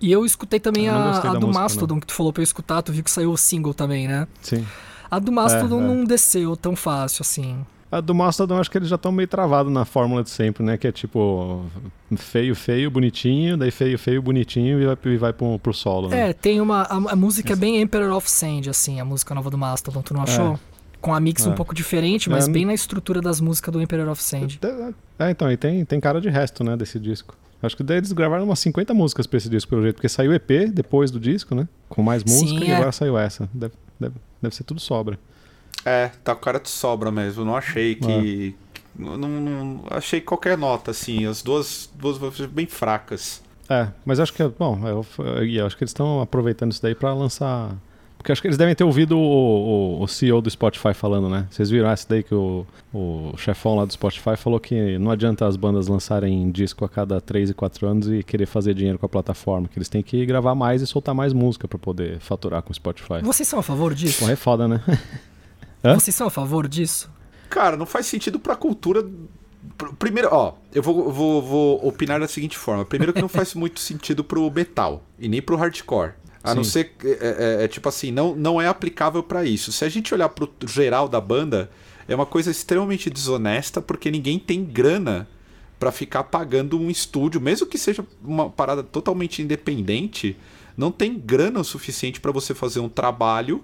[0.00, 2.40] E eu escutei também Eu não a, a do música, Mastodon, que tu falou pra
[2.40, 4.28] eu escutar, tu viu que saiu o single também, né?
[4.40, 4.64] Sim.
[5.10, 5.86] A do Mastodon É, é.
[5.88, 7.56] não desceu tão fácil assim.
[7.90, 10.78] A do Mastodon, acho que eles já estão meio travados na fórmula de sempre, né?
[10.78, 11.66] Que é tipo
[12.16, 16.10] feio, feio, bonitinho, daí feio, feio, bonitinho e vai, e vai pro, pro solo.
[16.10, 16.30] Né?
[16.30, 16.82] É, tem uma.
[16.82, 20.14] A, a música é bem Emperor of Sand, assim, a música nova do Mastodon, tu
[20.14, 20.56] não achou?
[21.00, 21.54] Com a mix um É.
[21.56, 22.50] pouco diferente, mas É.
[22.50, 24.58] bem na estrutura das músicas do Emperor of Sand.
[25.18, 27.34] É, então, e tem, tem cara de resto, né, desse disco.
[27.62, 30.32] Acho que daí eles gravaram umas 50 músicas pra esse disco, pelo jeito, porque saiu
[30.32, 31.68] EP depois do disco, né?
[31.88, 32.76] Com mais música Sim, e é.
[32.76, 33.48] agora saiu essa.
[33.52, 35.18] Deve, deve, deve ser tudo sobra.
[35.84, 37.44] É, tá com cara de sobra mesmo.
[37.44, 38.54] Não achei que.
[38.66, 38.70] É.
[39.02, 41.26] Não, não- achei qualquer nota, assim.
[41.26, 43.42] As duas, duas bem fracas.
[43.68, 45.06] É, mas acho que, bom, eu,
[45.46, 47.74] eu acho que eles estão aproveitando isso daí pra lançar.
[48.20, 51.46] Porque acho que eles devem ter ouvido o, o, o CEO do Spotify falando, né?
[51.50, 55.46] Vocês viram essa daí que o, o chefão lá do Spotify falou que não adianta
[55.46, 59.06] as bandas lançarem disco a cada 3 e 4 anos e querer fazer dinheiro com
[59.06, 62.60] a plataforma, que eles têm que gravar mais e soltar mais música pra poder faturar
[62.60, 63.22] com o Spotify.
[63.22, 64.18] Vocês são a favor disso?
[64.18, 64.82] Porra, é foda, né?
[65.82, 65.94] Hã?
[65.98, 67.10] Vocês são a favor disso?
[67.48, 69.02] Cara, não faz sentido pra cultura.
[69.78, 72.84] Pr- Primeiro, ó, eu vou, vou, vou opinar da seguinte forma.
[72.84, 76.12] Primeiro que não faz muito sentido pro metal e nem pro hardcore.
[76.42, 76.70] A não Sim.
[76.70, 79.72] ser que, é, é- é tipo assim, não, não é aplicável pra isso.
[79.72, 81.70] Se a gente olhar pro geral da banda,
[82.08, 85.28] é uma coisa extremamente desonesta porque ninguém tem grana
[85.78, 90.36] pra ficar pagando um estúdio, mesmo que seja uma parada totalmente independente,
[90.76, 93.62] não tem grana o suficiente pra você fazer um trabalho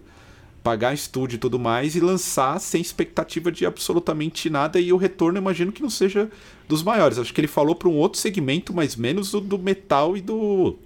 [0.62, 5.38] pagar estúdio e tudo mais e lançar sem expectativa de absolutamente nada e o retorno
[5.38, 6.28] imagino que não seja
[6.68, 7.18] dos maiores.
[7.20, 10.76] Acho que ele falou para um outro segmento, mas menos o do metal e do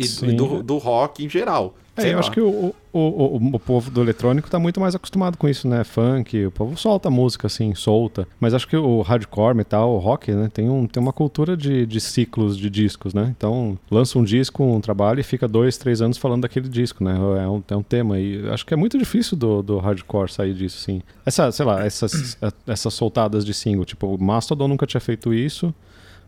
[0.00, 1.74] e, e do, do rock em geral.
[1.96, 2.20] É, eu lá.
[2.20, 5.68] acho que o, o, o, o povo do eletrônico tá muito mais acostumado com isso,
[5.68, 5.84] né?
[5.84, 8.26] Funk, o povo solta música assim, solta.
[8.38, 10.48] Mas acho que o hardcore, metal, o rock, né?
[10.52, 13.32] Tem, um, tem uma cultura de, de ciclos de discos, né?
[13.36, 17.16] Então, lança um disco, um trabalho e fica dois, três anos falando daquele disco, né?
[17.16, 18.18] É um, é um tema.
[18.18, 21.02] E acho que é muito difícil do, do hardcore sair disso, sim.
[21.26, 25.74] Essa, sei lá, essas, essas soltadas de single, tipo, o Mastodon nunca tinha feito isso.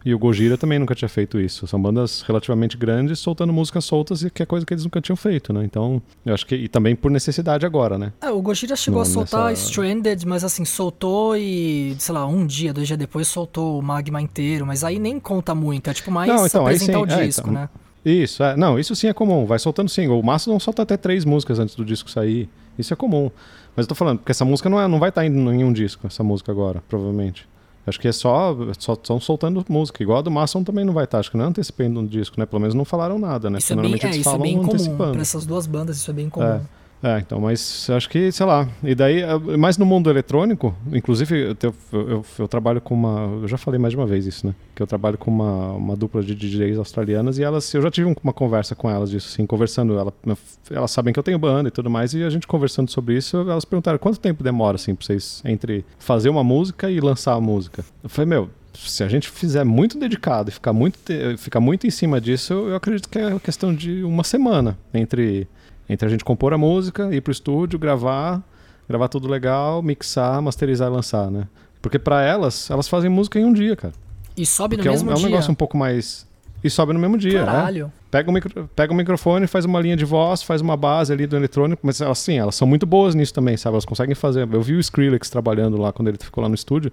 [0.04, 1.66] E o Gojira também nunca tinha feito isso.
[1.66, 5.16] São bandas relativamente grandes soltando músicas soltas e que é coisa que eles nunca tinham
[5.16, 5.64] feito, né?
[5.64, 6.54] Então, eu acho que.
[6.56, 8.12] E também por necessidade agora, né?
[8.20, 12.26] É, o Gojira chegou Não, a soltar nessa- Stranded, mas assim, soltou e, sei lá,
[12.26, 15.94] um dia, dois dias depois soltou o Magma inteiro, mas aí nem conta muito, é
[15.94, 17.60] tipo mais Não, então, aí apresentar sim, o é, disco, então.
[17.62, 17.68] né?
[18.04, 18.56] Isso, é.
[18.56, 19.46] Não, isso sim é comum.
[19.46, 20.18] Vai soltando single.
[20.18, 22.48] O Mastodon solta até três músicas antes do disco sair.
[22.76, 23.30] Isso é comum.
[23.76, 25.72] Mas eu tô falando, porque essa música não, é, não vai estar indo em um
[25.72, 27.46] disco, essa música agora, provavelmente.
[27.86, 28.56] Acho que é só.
[28.78, 30.02] Só estão soltando música.
[30.02, 31.18] Igual a do Mastodon também não vai estar.
[31.18, 32.46] Acho que não é antecipando um disco, né?
[32.46, 33.58] Pelo menos não falaram nada, né?
[33.58, 35.12] Isso é Porque bem, normalmente é, isso é bem comum.
[35.12, 36.46] Pra essas duas bandas, isso é bem comum.
[36.46, 36.60] É,
[37.20, 41.56] então, mas acho que, sei lá, e daí, eh, mais no mundo eletrônico, inclusive eu,
[41.60, 41.74] eu,
[42.08, 44.80] eu- eu trabalho com uma, eu já falei mais de uma vez isso, né, que
[44.82, 48.14] eu trabalho com uma, uma dupla de DJs australianas e elas, eu já tive um-
[48.22, 50.12] uma conversa com elas disso, assim, conversando, ela,
[50.70, 53.36] elas sabem que eu tenho banda e tudo mais, e a gente conversando sobre isso,
[53.38, 57.40] elas perguntaram quanto tempo demora, assim, pra vocês, entre fazer uma música e lançar a
[57.40, 57.84] música.
[58.02, 60.98] Eu falei, meu, se a gente fizer muito dedicado e ficar muito,
[61.36, 65.46] ficar muito em cima disso, eu acredito que é questão de uma semana entre
[65.88, 68.42] entre a gente compor a música, ir pro estúdio, gravar,
[68.88, 71.46] gravar tudo legal, mixar, masterizar e lançar, né?
[71.80, 73.94] Porque pra elas, elas fazem música em um dia, cara.
[74.36, 75.26] E sobe Porque no é um, mesmo é um dia.
[75.28, 76.26] negócio um pouco mais.
[76.64, 77.46] E sobe no mesmo dia, né?
[77.46, 77.92] Caralho.
[78.10, 78.70] Pega o, micro...
[78.76, 82.00] Pega o microfone, faz uma linha de voz, faz uma base ali do eletrônico, mas
[82.00, 83.74] assim, elas são muito boas nisso também, sabe?
[83.74, 84.48] Elas conseguem fazer.
[84.50, 86.92] Eu vi o Skrillex trabalhando lá quando ele ficou lá no estúdio.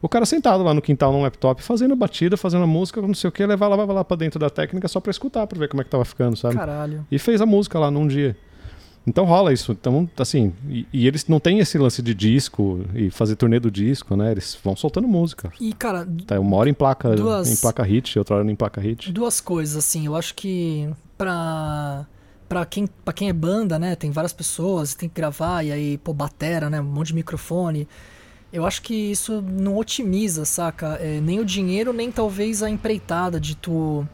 [0.00, 3.28] O cara sentado lá no quintal num laptop, fazendo batida, fazendo a música, não sei
[3.28, 5.80] o que, levar lá, lá pra dentro da técnica só pra escutar, pra ver como
[5.80, 6.54] é que tava ficando, sabe?
[6.54, 7.04] Caralho.
[7.10, 8.36] E fez a música lá num dia.
[9.06, 9.72] Então rola isso.
[9.72, 13.70] Então, assim, e, e eles não têm esse lance de disco e fazer turnê do
[13.70, 14.32] disco, né?
[14.32, 15.50] Eles vão soltando música.
[15.60, 18.80] E, cara, Tá, uma hora em placa, Duas- em placa hit, outra hora em placa
[18.80, 19.10] hit.
[19.10, 20.04] duas coisas, assim.
[20.06, 22.06] Eu acho que pra,
[22.48, 23.96] pra, quem, pra quem é banda, né?
[23.96, 26.78] Tem várias pessoas, tem que gravar, e aí, pô, batera, né?
[26.80, 27.88] Um monte de microfone.
[28.52, 30.96] Eu acho que isso não otimiza, saca?
[31.00, 34.06] É, nem o dinheiro, nem talvez a empreitada de tu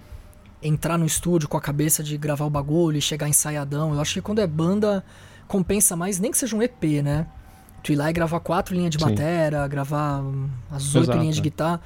[0.63, 3.95] entrar no estúdio com a cabeça de gravar o bagulho e chegar ensaiadão.
[3.95, 5.05] Eu acho que quando é banda,
[5.47, 7.27] compensa mais, nem que seja um EP, né?
[7.83, 9.11] Tu ir lá e gravar quatro linhas de Sim.
[9.11, 10.23] batera, gravar
[10.71, 11.45] as oito Exato, linhas de é.
[11.45, 11.81] guitarra.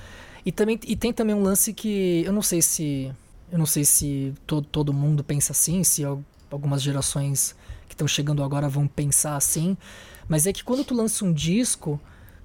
[0.46, 3.12] E, também, e tem também um lance que eu não sei se.
[3.50, 7.56] Eu não sei se todo, todo mundo pensa assim, se al- algumas gerações
[7.88, 9.76] que estão chegando agora vão pensar assim.
[10.28, 11.98] Mas é que quando tu lança um disco,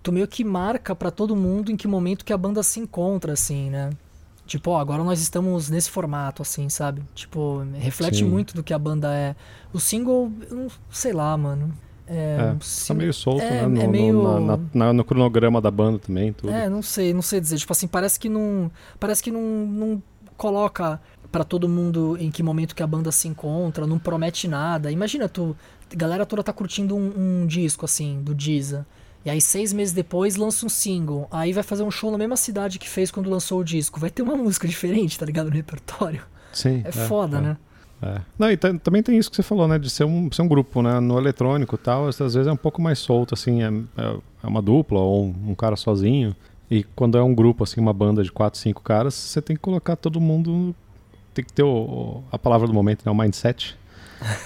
[0.04, 3.34] tu meio que marca pra todo mundo em que momento que a banda se encontra,
[3.34, 3.90] assim, né?
[4.46, 7.02] Tipo, ó, agora nós estamos nesse formato, assim, sabe?
[7.16, 8.26] Tipo, reflete Sim.
[8.26, 9.36] muito do que a banda é.
[9.72, 11.74] O single, eu não sei lá, mano.
[12.06, 13.68] É, É, tá meio solto, é- né?
[13.68, 16.52] No, é no- meio- na- na- na- no cronograma da banda também, tudo.
[16.52, 17.58] É, não sei, não sei dizer.
[17.58, 18.70] Tipo assim, parece que não.
[19.00, 20.04] Parece que não, não
[20.36, 21.00] coloca
[21.32, 24.92] pra todo mundo em que momento que a banda se encontra, não promete nada.
[24.92, 25.56] Imagina, tu.
[25.92, 28.84] A galera toda tá curtindo um, um disco, assim, do Deezer.
[29.26, 31.28] E aí, seis meses depois, lança um single.
[31.32, 34.00] Aí vai fazer um show na mesma cidade que fez quando lançou o disco.
[34.00, 35.46] Vai ter uma música diferente, tá ligado?
[35.50, 36.22] No repertório.
[36.52, 36.82] Sim.
[36.86, 37.42] É, foda, é.
[37.42, 37.58] né?
[38.02, 38.22] É.
[38.38, 39.80] Não, e tam- também tem isso que você falou, né?
[39.80, 41.00] De ser um, ser um grupo, né?
[41.00, 43.68] No eletrônico e tal, às às vezes é um pouco mais solto, assim, é,
[43.98, 46.36] é- é uma dupla ou um, um cara sozinho.
[46.70, 49.62] E quando é um grupo, assim, uma banda de quatro, cinco caras, você tem que
[49.62, 50.76] colocar todo mundo.
[51.34, 53.12] Tem que ter o, a palavra do momento, né?
[53.12, 53.78] O mindset.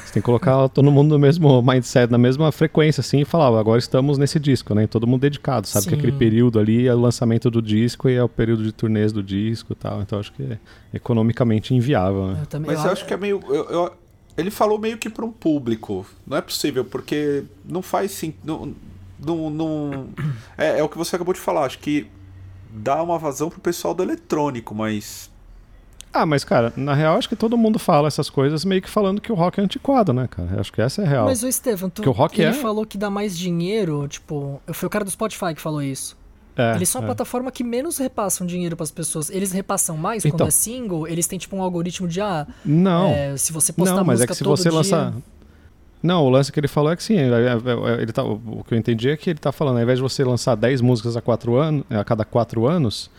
[0.05, 3.57] Você tem que colocar todo mundo no mesmo mindset, na mesma frequência, assim, e falar,
[3.59, 4.87] agora estamos nesse disco, né?
[4.87, 5.85] Todo mundo dedicado, sabe?
[5.85, 5.89] Sim.
[5.91, 9.11] Que aquele período ali é o lançamento do disco e é o período de turnês
[9.11, 10.01] do disco e tal.
[10.01, 10.57] Então acho que é
[10.93, 12.39] economicamente inviável, né?
[12.41, 13.41] Eu também, Mas eu acho que é meio.
[13.47, 13.93] Eu, eu,
[14.37, 16.05] ele falou meio que para um público.
[16.25, 18.33] Não é possível, porque não faz sim.
[18.43, 18.73] Não,
[19.19, 20.07] não, não
[20.57, 21.65] é, é o que você acabou de falar.
[21.65, 22.07] Acho que
[22.69, 25.29] dá uma vazão pro pessoal do eletrônico, mas
[26.21, 29.21] ah, mas, cara, na real, acho que todo mundo fala essas coisas meio que falando
[29.21, 30.59] que o rock é antiquado, né, cara?
[30.59, 31.25] Acho que essa é a real.
[31.25, 32.53] Mas o Estevam, tu, o rock ele é...
[32.53, 36.17] falou que dá mais dinheiro, tipo, foi o cara do Spotify que falou isso.
[36.55, 37.07] É, eles são a é.
[37.07, 39.29] plataforma que menos repassam dinheiro para as pessoas.
[39.29, 43.09] Eles repassam mais então, quando é single, eles têm tipo um algoritmo de ah, não,
[43.09, 44.77] é, se você postar não, mas é que se você dia...
[44.77, 45.13] lançar
[46.01, 49.09] não, o lance que ele falou é que sim, ele tá, o que eu entendi
[49.09, 51.83] é que ele tá falando, ao invés de você lançar 10 músicas a, quatro anos,
[51.89, 53.09] a cada 4 anos,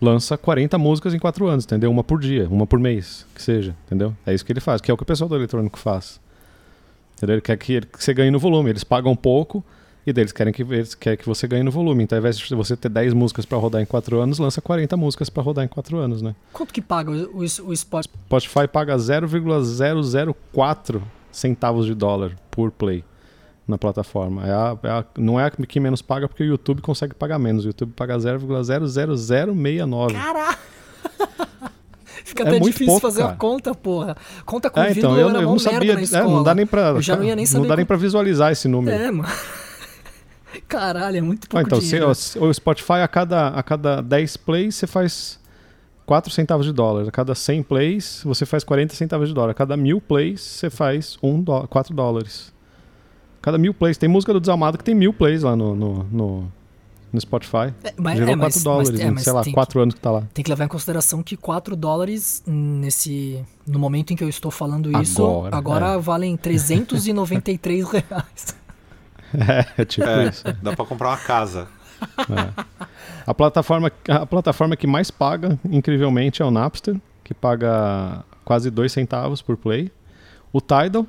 [0.00, 1.90] lança 40 músicas em 4 anos, entendeu?
[1.90, 4.14] Uma por dia, uma por mês, que seja, entendeu?
[4.26, 6.20] É isso que ele faz, que é o que o pessoal do eletrônico faz.
[7.16, 7.36] Entendeu?
[7.36, 9.64] Ele quer que, que você ganhe no volume, eles pagam pouco
[10.06, 12.04] e deles querem que, eles querem que você ganhe no volume.
[12.04, 14.96] Então, ao invés de você ter 10 músicas para rodar em 4 anos, lança 40
[14.96, 16.34] músicas para rodar em 4 anos, né?
[16.52, 18.14] Quanto que paga o, o, o Spotify?
[18.26, 23.02] Spotify paga 0,004 centavos de dólar por play
[23.66, 24.46] na plataforma.
[24.46, 27.38] É a, é a, não é a que menos paga, porque o YouTube consegue pagar
[27.38, 27.64] menos.
[27.64, 30.12] O YouTube paga 0,00069.
[30.12, 30.58] Caraca!
[32.24, 33.34] Fica é até difícil pouco, fazer cara.
[33.34, 34.16] a conta, porra.
[34.44, 35.92] Conta com é, então, eu, eu não sabia.
[35.92, 36.88] É, não dá nem pra.
[36.88, 37.62] Eu já não ia nem saber.
[37.62, 38.96] Não dá nem pra visualizar esse número.
[38.96, 39.28] É, mano.
[40.66, 42.12] Caralho, é muito pouco ah, então, dinheiro.
[42.14, 45.38] Se, o Spotify, a cada, a cada 10 plays, você faz
[46.04, 47.06] 4 centavos de dólar.
[47.06, 49.50] A cada 100 plays, você faz 40 centavos de dólar.
[49.50, 52.52] A cada mil plays, você faz 1 dó 4 dólares.
[53.46, 53.96] Cada mil plays.
[53.96, 56.52] Tem música do Desalmado que tem mil plays lá no, no, no,
[57.12, 57.72] no Spotify.
[57.84, 60.10] É, mas, Gerou é, 4 dólares, mas, é, em, sei lá, 4 anos que tá
[60.10, 60.24] lá.
[60.34, 63.40] Tem que levar em consideração que 4 dólares nesse.
[63.64, 65.98] No momento em que eu estou falando isso, agora, agora é.
[65.98, 68.56] valem 393 reais.
[69.32, 70.42] É, é tipo é, isso.
[70.60, 71.68] Dá pra comprar uma casa.
[72.18, 72.64] É.
[73.24, 78.90] A, plataforma, a plataforma que mais paga, incrivelmente, é o Napster, que paga quase 2
[78.90, 79.92] centavos por play.
[80.52, 81.06] O Tidal,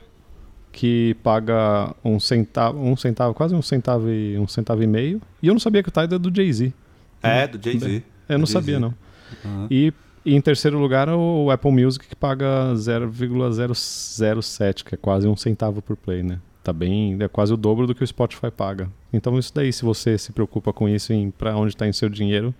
[0.78, 5.19] que paga um centavo, um centavo, quase um centavo e um centavo e meio.
[5.41, 6.71] E eu não sabia que o Tidal é do Jay-Z.
[7.23, 8.03] É, do Jay-Z.
[8.30, 8.93] Eu não sabia, não.
[9.43, 9.65] Uhum.
[9.71, 9.91] E,
[10.23, 15.82] e, em terceiro lugar o Apple Music, que paga 0,007, que é quase um centavo
[15.82, 16.38] por play, né?
[16.63, 18.88] Tá bem, é quase o dobro do que o Spotify paga.
[19.11, 22.07] Então isso daí, se você se preocupa com isso, em para onde está em seu
[22.07, 22.53] dinheiro,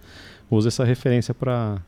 [0.49, 1.80] use essa referência para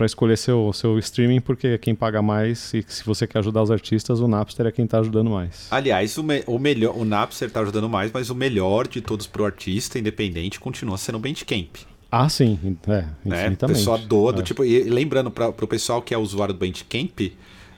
[0.00, 3.62] para escolher seu, seu streaming, porque é quem paga mais e se você quer ajudar
[3.62, 5.66] os artistas, o Napster é quem está ajudando mais.
[5.70, 9.26] Aliás, o, me, o melhor, o Napster está ajudando mais, mas o melhor de todos
[9.26, 11.76] para o artista independente continua sendo o Bandcamp.
[12.10, 13.56] Ah, sim, é, né?
[13.62, 14.42] O pessoal doa, do, é.
[14.42, 17.20] tipo, e lembrando para o pessoal que é usuário do Bandcamp,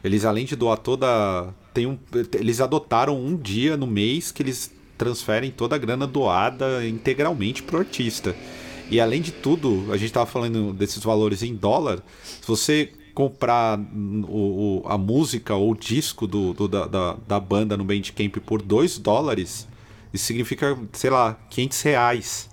[0.05, 1.99] eles além de doar toda, tem um,
[2.39, 7.79] eles adotaram um dia no mês que eles transferem toda a grana doada integralmente para
[7.79, 8.33] o artista.
[8.93, 12.01] E além de tudo, a gente estava falando desses valores em dólar.
[12.23, 17.41] Se você comprar o, o, a música ou o disco do, do da, da, da,
[17.41, 19.67] banda no Bandcamp por 2 dólares,
[20.13, 22.51] isso significa, sei lá, 500 reais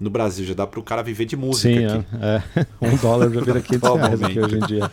[0.00, 0.46] no Brasil.
[0.46, 2.06] Já dá para o cara viver de música Sim, aqui.
[2.22, 2.66] É, é.
[2.90, 4.90] Um dólar já vira 500 reais aqui hoje em dia.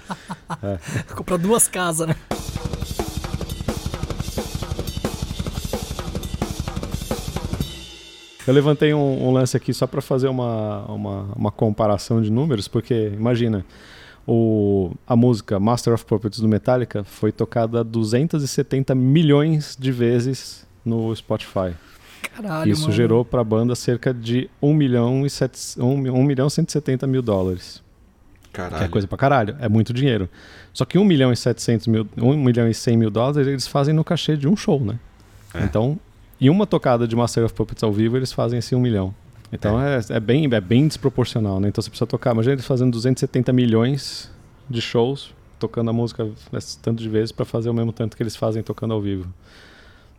[0.61, 1.13] É.
[1.13, 2.15] Comprar duas casas, né?
[8.49, 12.67] Eu levantei um, um lance aqui só para fazer uma, uma, uma, comparação de números,
[12.67, 13.63] porque imagina,
[14.27, 21.15] o, a música Master of Puppets do Metallica foi tocada 270 milhões de vezes no
[21.15, 21.75] Spotify.
[22.35, 22.93] Caralho, Isso mano.
[22.93, 27.21] gerou para a banda cerca de 1 milhão e 7, 1, 1 milhão 170 mil
[27.21, 27.83] dólares.
[28.51, 28.77] Caralho.
[28.77, 30.27] Que é coisa pra caralho, é muito dinheiro.
[30.73, 33.93] Só que 1 milhão e 700 mil, 1 milhão e 100 mil dólares eles fazem
[33.93, 34.97] no cachê de um show, né?
[35.53, 35.63] É.
[35.63, 35.99] Então
[36.39, 39.13] e uma tocada de Master of Puppets ao vivo, eles fazem assim um milhão.
[39.51, 41.69] Então é, é, é bem, é bem desproporcional, né?
[41.69, 42.33] Então você precisa tocar.
[42.33, 44.31] Imagina eles fazendo 270 milhões
[44.69, 46.29] de shows, tocando a música
[46.81, 49.27] tanto de vezes para fazer o mesmo tanto que eles fazem tocando ao vivo.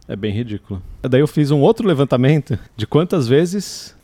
[0.09, 0.83] É bem ridículo.
[1.03, 3.97] Daí eu fiz um outro levantamento de quantas vezes.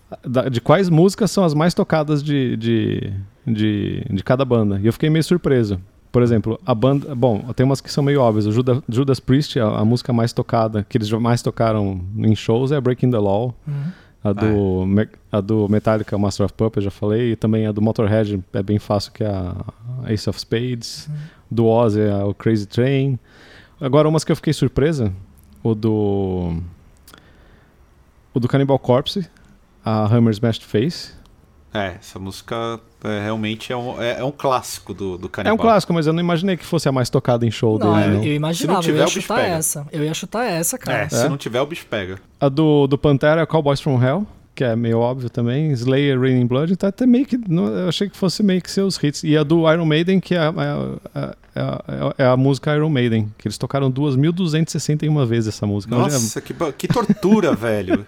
[0.52, 3.12] De quais músicas são as mais tocadas de, de,
[3.44, 4.78] de, de cada banda.
[4.80, 5.80] E eu fiquei meio surpreso.
[6.16, 7.14] Por exemplo, a banda.
[7.14, 8.46] Bom, tem umas que são meio óbvias.
[8.46, 12.72] O Judas, Judas Priest, a, a, música mais tocada, que eles mais tocaram em shows,
[12.72, 13.54] é Breaking the Law.
[13.68, 13.74] Uhum.
[14.24, 15.08] A do, ah, é.
[15.36, 17.32] a do Metallica, Master of Puppets, já falei.
[17.32, 19.54] E também a do Motorhead, é bem fácil, que é a
[20.10, 21.06] Ace of Spades.
[21.06, 21.14] Uhum.
[21.50, 23.18] Do Ozzy, é o Crazy Train.
[23.78, 25.12] Agora, umas que eu fiquei surpresa,
[25.62, 26.56] o do...
[28.32, 29.28] O do Cannibal Corpse,
[29.84, 31.12] a Hammer Smashed Face.
[31.76, 35.54] É, essa música é, realmente é um, é, é um clássico do, do É Canibal.
[35.54, 38.06] um clássico, mas eu não imaginei que fosse a mais tocada em show Não, dele,
[38.06, 38.24] eu, não.
[38.24, 39.54] eu imaginava, Se não eu ia tiver, o bicho chutar pega.
[39.56, 39.86] essa.
[39.92, 40.98] Eu ia chutar essa, cara.
[41.02, 42.18] É, se não tiver, o bicho pega.
[42.40, 45.70] A do, do Pantera é Cowboys from Hell, que é meio óbvio também.
[45.72, 47.36] Slayer, Raining Blood, tá até meio que.
[47.48, 49.22] não- eu achei que fosse meio que seus hits.
[49.22, 50.54] E a do Iron Maiden, que é, a-
[51.14, 55.66] é, a- é a- é a música Iron Maiden, que eles tocaram 2.261 vezes essa
[55.66, 55.94] música.
[55.94, 58.06] Nossa, que, que tortura, velho.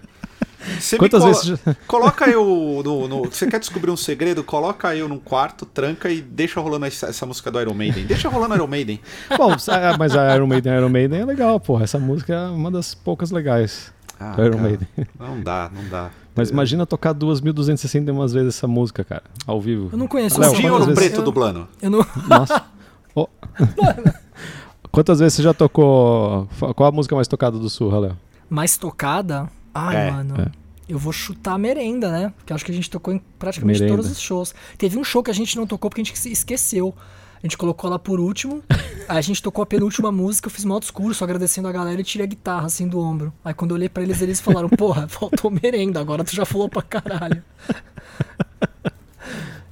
[0.79, 4.43] Você me Quantas colo- vezes Coloca eu no, no- Você quer descobrir um segredo?
[4.43, 8.05] Coloca eu num quarto, tranca e deixa rolando essa, essa música do Iron Maiden.
[8.05, 8.99] Deixa rolando Iron Maiden.
[9.37, 11.83] Bom, a- mas a Iron Maiden, Iron Maiden é legal, porra.
[11.85, 14.87] Essa música é uma das poucas legais Ah, do Iron cara, Maiden.
[15.19, 16.09] Não dá, não dá.
[16.35, 19.89] Mas imagina tocar 2.261 vezes essa música, cara, ao vivo.
[19.91, 21.67] Eu não conheço Léo, ouro vezes- preto eu, dublando.
[21.81, 22.05] eu não.
[22.27, 22.63] Nossa.
[23.15, 23.27] Ó.
[24.91, 26.47] Quantas vezes você já tocou.
[26.75, 28.17] Qual a música mais tocada do Surra, Léo?
[28.49, 29.47] Mais tocada?
[29.73, 30.35] Ai, É, mano.
[30.41, 30.51] é.
[30.87, 32.33] Eu vou chutar a merenda, né?
[32.37, 33.97] Porque acho que a gente tocou em praticamente Merenda.
[34.01, 34.55] todos os shows.
[34.77, 36.95] Teve um show que a gente não tocou porque a gente esqueceu.
[37.35, 38.63] A gente colocou lá por último.
[39.07, 42.03] aí a gente tocou a penúltima música, eu fiz mal discurso agradecendo a galera e
[42.03, 43.31] tirei a guitarra assim do ombro.
[43.45, 46.67] Aí quando eu olhei pra eles, eles falaram: Porra, faltou merenda, agora tu já falou
[46.67, 47.43] pra caralho.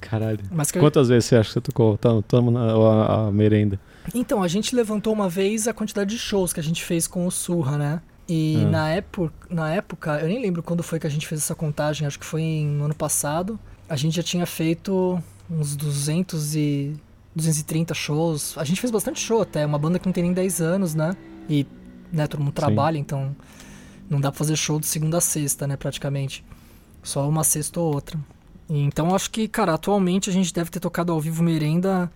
[0.00, 0.40] Caralho.
[0.74, 1.98] Eu- Quantas vezes você acha que você tocou?
[1.98, 3.78] Tamo, tamo na a, a merenda.
[4.14, 7.26] Então, a gente levantou uma vez a quantidade de shows que a gente fez com
[7.26, 8.00] o Surra, né?
[8.28, 8.68] E Ah.
[8.70, 12.06] na, época, na época, eu nem lembro quando foi que a gente fez essa contagem,
[12.06, 13.58] acho que foi em- no ano passado.
[13.88, 16.94] A gente já tinha feito uns 200 e
[17.34, 18.56] 230 shows.
[18.58, 21.16] A gente fez bastante show até, uma banda que não tem nem 10 anos, né?
[21.48, 21.66] E
[22.12, 23.34] né, todo mundo trabalha, então
[24.08, 26.42] não dá pra fazer show de segunda a sexta, né, praticamente.
[27.02, 28.18] Só uma sexta ou outra.
[28.68, 32.10] Então acho que, cara, atualmente a gente deve ter tocado ao vivo merenda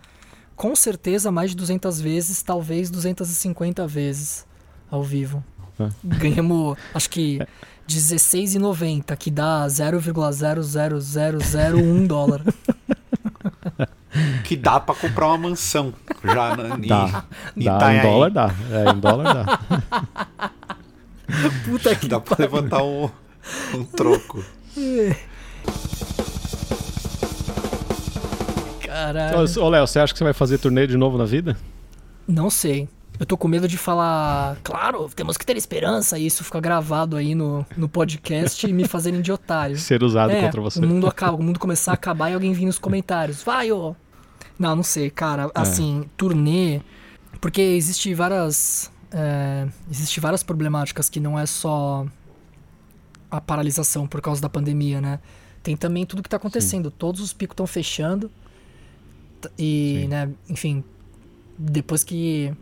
[0.56, 4.46] com certeza mais de 200 vezes, talvez 250 vezes
[4.90, 5.42] ao vivo.
[5.88, 5.92] É.
[6.18, 7.40] Ganhamos, acho que
[7.88, 12.42] 16,90, que dá 0,00001 dólar.
[14.44, 15.94] Que dá pra comprar uma mansão.
[16.22, 17.24] Já na, em, Dá.
[17.56, 18.54] em Dá, em dólar dá.
[18.70, 19.58] É, em dólar dá.
[21.64, 23.08] Puta que Dá pra levantar um,
[23.74, 24.44] um troco.
[28.84, 29.38] Caralho.
[29.60, 31.56] Ô, Léo, você acha que você vai fazer turnê de novo na vida?
[32.28, 32.88] Não sei.
[33.18, 37.16] Eu tô com medo de falar, claro, temos que ter esperança, e isso fica gravado
[37.16, 39.76] aí no, no podcast e me fazerem de otário.
[39.78, 40.80] Ser usado é, contra você.
[40.80, 43.42] O mundo, acaba, o mundo começar a acabar e alguém vir nos comentários.
[43.42, 43.94] Vai, ô!
[44.58, 45.44] Não, não sei, cara.
[45.44, 45.50] É.
[45.54, 46.80] Assim, turnê.
[47.40, 48.90] Porque existe várias.
[49.10, 52.06] É, existe várias problemáticas que não é só
[53.30, 55.18] a paralisação por causa da pandemia, né?
[55.62, 56.90] Tem também tudo que tá acontecendo.
[56.90, 58.30] Todos os picos estão fechando.
[59.58, 60.08] E, Sim.
[60.08, 60.84] né, enfim,
[61.58, 62.52] depois que.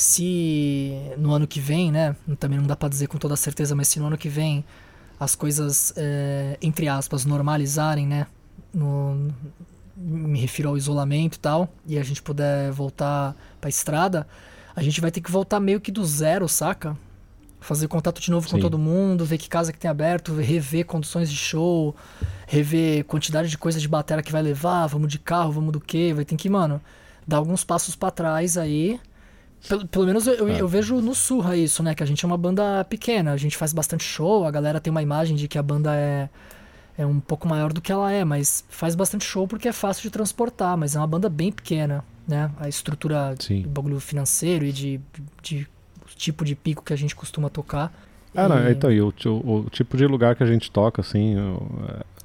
[0.00, 2.16] Se no ano que vem, né?
[2.38, 4.64] Também não dá pra dizer com toda certeza, mas se no ano que vem
[5.20, 8.26] as coisas, é, entre aspas, normalizarem, né?
[8.72, 9.30] No,
[9.94, 14.26] me refiro ao isolamento e tal, e a gente puder voltar pra estrada,
[14.74, 16.96] a gente vai ter que voltar meio que do zero, saca?
[17.60, 18.62] Fazer contato de novo com Sim.
[18.62, 21.94] todo mundo, ver que casa que tem aberto, rever condições de show,
[22.46, 26.14] rever quantidade de coisa de bateria que vai levar, vamos de carro, vamos do quê?
[26.16, 26.80] Vai ter que, mano,
[27.28, 28.98] dar alguns passos pra trás aí.
[29.68, 30.60] Pelo, pelo menos eu, É.
[30.60, 31.94] eu vejo no Surra isso, né?
[31.94, 34.90] Que a gente é uma banda pequena, a gente faz bastante show, a galera tem
[34.90, 36.28] uma imagem de que a banda é,
[36.96, 40.02] é um pouco maior do que ela é, mas faz bastante show porque é fácil
[40.02, 42.50] de transportar, mas é uma banda bem pequena, né?
[42.58, 43.62] A estrutura Sim.
[43.62, 45.00] do bagulho financeiro e de,
[45.42, 45.66] de
[46.16, 47.92] tipo de pico que a gente costuma tocar.
[48.34, 51.00] Ah, não, E- então, e o, o- o tipo de lugar que a gente toca,
[51.02, 51.34] assim,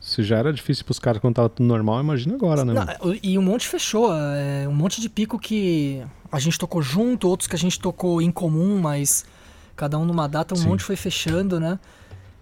[0.06, 2.74] se já era difícil pros caras quando tava tudo normal, imagina agora, né?
[2.74, 2.86] Não,
[3.24, 4.14] e um monte fechou.
[4.14, 8.22] é, um monte de pico que a gente tocou junto, outros que a gente tocou
[8.22, 9.26] em comum, mas
[9.76, 10.68] cada um numa data, um Sim.
[10.68, 11.80] monte foi fechando, né?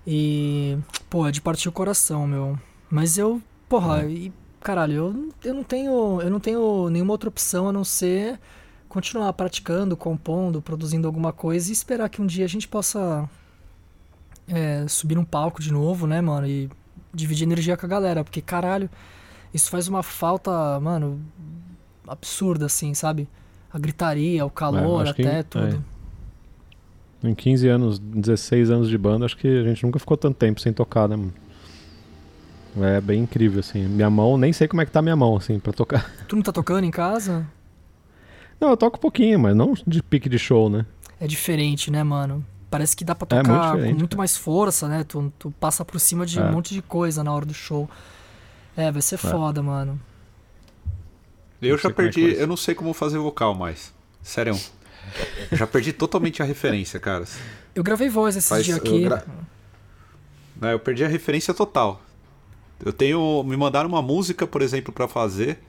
[0.05, 0.77] E,
[1.09, 2.59] pô, é de partir o coração, meu.
[2.89, 4.09] Mas eu, porra, É.
[4.09, 8.37] e, caralho, eu, eu não tenho, eu não tenho nenhuma outra opção a não ser
[8.89, 13.27] continuar praticando, compondo, produzindo alguma coisa e esperar que um dia a gente possa
[14.49, 16.45] é, subir num palco de novo, né, mano?
[16.45, 16.69] E
[17.13, 18.89] dividir energia com a galera, porque caralho,
[19.53, 21.21] isso faz uma falta, mano,
[22.07, 23.27] absurda, assim, sabe?
[23.71, 25.43] A gritaria, o calor, que- até é.
[25.43, 25.83] tudo.
[27.23, 30.59] Em 15 anos, 16 anos de banda, acho que a gente nunca ficou tanto tempo
[30.59, 31.33] sem tocar, né, mano?
[32.81, 33.87] É bem incrível, assim.
[33.87, 36.11] Minha mão, nem sei como é que tá minha mão, assim, pra tocar.
[36.27, 37.47] Tu não tá tocando em casa?
[38.59, 40.85] Não, eu toco um pouquinho, mas não de pique de show, né?
[41.19, 42.43] É diferente, né, mano?
[42.73, 45.03] Parece que dá pra É muito tocar com muito mais força, né?
[45.03, 46.41] Tu, tu passa por cima de É.
[46.43, 47.87] um monte de coisa na hora do show.
[48.75, 50.01] É, vai ser foda, mano.
[51.61, 53.93] Eu Não já é perdi, eu não sei como fazer vocal mais.
[54.23, 54.59] Sério.
[55.51, 57.37] Eu já perdi totalmente a referência, caras.
[57.75, 59.03] Eu gravei voz esses Faz- dias eu aqui.
[59.03, 59.23] gra-
[60.59, 62.01] Né, eu perdi a referência total.
[62.83, 63.43] Eu tenho.
[63.43, 65.59] Me mandaram uma música, por exemplo, para fazer,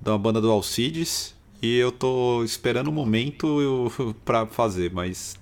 [0.00, 5.34] da banda do Alcides, e eu tô esperando o um momento para fazer, mas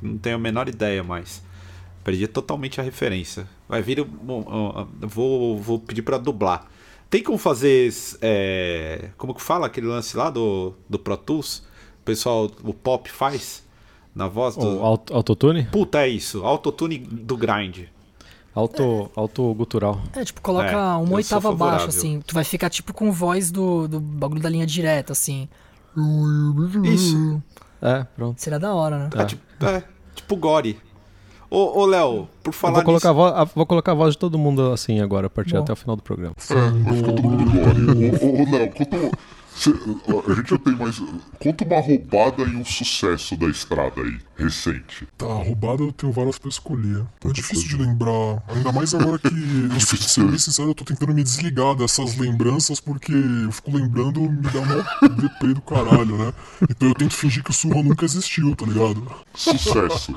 [0.00, 1.42] não tenho a menor ideia mais.
[2.04, 3.48] Perdi totalmente a referência.
[3.68, 4.06] Vai vir.
[5.00, 6.68] Vou, vou pedir para dublar.
[7.10, 7.92] Tem como fazer.
[8.20, 11.64] É, como que fala aquele lance lá do, do Pro Tools?
[12.00, 13.64] O pessoal, o pop faz?
[14.14, 14.80] Na voz do.
[14.80, 15.64] O autotune?
[15.64, 16.44] Puta, é isso.
[16.44, 17.86] Autotune do grind.
[18.54, 19.20] Auto, é.
[19.20, 20.00] auto gutural.
[20.14, 22.22] É, tipo, coloca é, uma oitava abaixo, assim.
[22.26, 25.46] Tu vai ficar tipo com voz do, do bagulho da linha direta, assim.
[26.84, 27.42] Isso.
[27.82, 28.40] É, pronto.
[28.40, 29.10] Seria da hora, né?
[29.14, 29.82] É, tipo, é,
[30.14, 30.78] tipo Gore.
[31.48, 33.22] Ô, ô Léo, por falar vou colocar, nisso...
[33.22, 35.60] a voz, vou colocar a voz de todo mundo assim agora, a partir Bom.
[35.60, 36.34] até o final do programa.
[36.50, 38.26] É, vai ficar todo mundo Gore.
[38.26, 39.18] Ô, ô Léo, conta...
[39.56, 41.00] Cê, a gente já tem mais.
[41.38, 45.08] Conta uma roubada e um sucesso da estrada aí, recente.
[45.16, 47.06] Tá, roubada eu tenho várias pra escolher.
[47.24, 48.42] É difícil de lembrar.
[48.48, 49.28] Ainda mais agora que.
[49.72, 54.20] eu, ser bem sincero, eu tô tentando me desligar dessas lembranças porque eu fico lembrando
[54.20, 56.34] me dá uma deprê do caralho, né?
[56.68, 59.10] Então eu tento fingir que o surro nunca existiu, tá ligado?
[59.34, 60.14] Sucesso.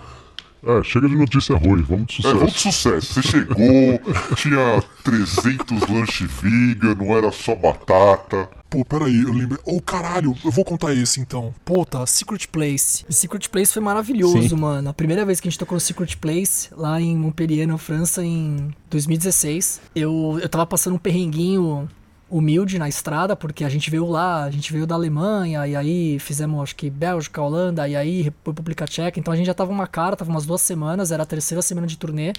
[0.61, 2.35] É, chega de notícia ruim, vamos de sucesso.
[2.35, 3.13] É, vamos de sucesso.
[3.13, 8.49] Você chegou, tinha 300 lanche vegan, não era só batata.
[8.69, 9.57] Pô, peraí, eu lembrei.
[9.65, 11.53] Oh, caralho, eu vou contar esse então.
[11.65, 13.03] Puta, Secret Place.
[13.09, 14.55] Secret Place foi maravilhoso, Sim.
[14.55, 14.89] mano.
[14.89, 18.23] A primeira vez que a gente tocou no Secret Place, lá em Montpellier, na França,
[18.23, 21.89] em 2016, eu, eu tava passando um perrenguinho
[22.29, 26.19] humilde na estrada, porque a gente veio lá, a gente veio da Alemanha, e aí
[26.19, 29.87] fizemos, acho que Bélgica, Holanda, e aí República Tcheca, então a gente já tava uma
[29.87, 32.33] cara, tava umas duas semanas, era a terceira semana de turnê,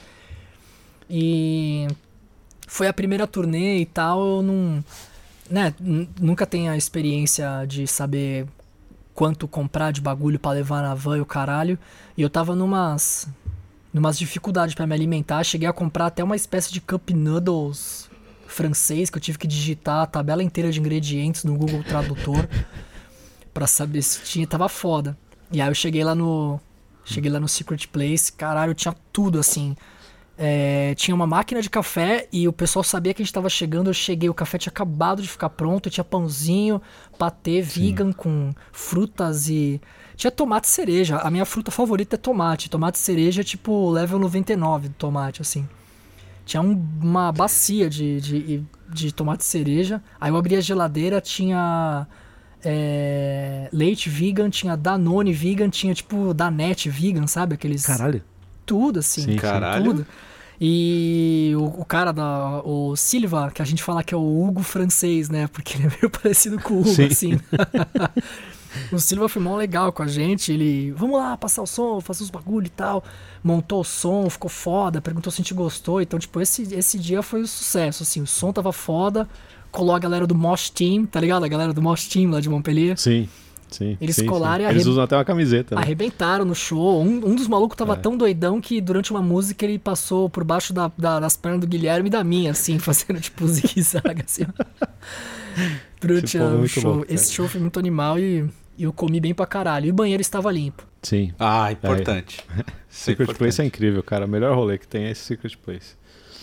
[1.09, 1.89] e
[2.69, 4.85] foi a primeira turnê e tal, eu não,
[5.51, 5.75] né,
[6.21, 8.47] nunca tenho a experiência de saber
[9.15, 11.79] quanto comprar de bagulho para levar na van e o caralho,
[12.17, 13.29] e eu tava numas,
[13.93, 18.09] numas dificuldades para me alimentar, cheguei a comprar até uma espécie de cup noodles
[18.47, 22.49] francês que eu tive que digitar a tabela inteira de ingredientes no Google Tradutor
[23.55, 25.17] para saber se tinha, tava foda.
[25.53, 26.61] E aí eu cheguei lá no
[27.05, 29.77] cheguei lá no Secret Place, caralho, tinha tudo assim.
[30.43, 33.91] É, tinha uma máquina de café e o pessoal sabia que a gente estava chegando.
[33.91, 36.81] Eu cheguei, o café tinha acabado de ficar pronto, tinha pãozinho,
[37.19, 39.79] patê vegan com frutas e.
[40.17, 41.19] Tinha tomate cereja.
[41.19, 42.71] A minha fruta favorita é tomate.
[42.71, 45.69] Tomate cereja é tipo level 99 do tomate, assim.
[46.47, 46.73] Tinha um,
[47.03, 50.03] uma bacia de, de, de tomate cereja.
[50.19, 52.07] Aí eu abri a geladeira, tinha
[52.65, 57.57] é, leite vegan, tinha Danone vegan, tinha tipo Danette vegan, sabe?
[57.57, 57.85] Aqueles.
[57.85, 58.23] Caralho.
[58.65, 59.23] Tudo assim.
[59.23, 59.85] Sim, caralho.
[59.85, 60.07] Tudo.
[60.61, 62.61] E o, o, cara da.
[62.65, 65.47] O Silva, que a gente fala que é o Hugo francês, né?
[65.47, 67.05] Porque ele é meio parecido com o Hugo, Sim.
[67.07, 67.41] assim.
[68.93, 70.53] o Silva foi mó legal com a gente.
[70.53, 73.03] Ele, vamos lá, passar o som, fazer os bagulho e tal.
[73.43, 76.03] Montou o som, ficou foda, perguntou se a gente gostou.
[76.03, 78.21] Então, tipo, esse, esse dia foi um sucesso, assim.
[78.21, 79.27] O som tava foda.
[79.71, 81.45] Colou a galera do Mosh Team, tá ligado?
[81.45, 82.99] A galera do Mosh Team lá de Montpellier.
[82.99, 83.29] Sim.
[83.71, 84.71] Sim, eles sim, colaram sim.
[84.71, 85.75] Eles usam até uma camiseta.
[85.75, 85.83] Né?
[85.83, 87.03] Arrebentaram no show.
[87.03, 87.97] Um, um dos malucos tava é.
[87.97, 91.67] tão doidão que durante uma música ele passou por baixo da, da, das pernas do
[91.67, 94.45] Guilherme e da minha, assim, fazendo tipo zigue-zague, assim.
[96.01, 96.95] durante o show.
[96.95, 98.49] Louco, Esse show foi muito animal e
[98.81, 99.89] e eu comi bem pra caralho.
[99.89, 100.87] E o banheiro estava limpo.
[101.03, 101.35] Sim.
[101.39, 102.43] Ah, importante.
[102.49, 102.65] É.
[102.89, 103.39] Secret importante.
[103.39, 104.25] Place é incrível, cara.
[104.25, 105.97] O melhor rolê que tem é esse Secret Place.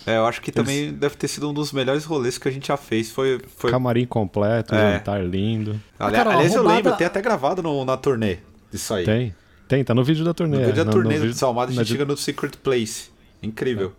[0.08, 0.56] É, eu acho que Eles...
[0.56, 3.10] também deve ter sido um dos melhores rolês que a gente já fez.
[3.10, 3.70] Foi, foi...
[3.70, 4.94] Camarim completo, é.
[4.94, 5.80] jantar lindo.
[5.98, 6.74] Ali, cara, aliás, roubada...
[6.74, 8.38] eu lembro, tem até gravado no, na turnê
[8.70, 9.04] disso aí.
[9.04, 9.34] Tem.
[9.68, 10.56] Tem, tá no vídeo da turnê.
[10.56, 13.10] No vídeo da é, turnê do Salmado, a gente chega no Secret Place.
[13.42, 13.92] Incrível.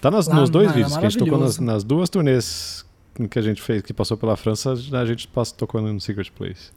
[0.00, 2.84] Tá nas, nos dois vídeos, que a gente tocou nas, nas, duas turnês
[3.30, 6.70] que a gente fez, que passou pela França, a gente passou, tocou no Secret Place.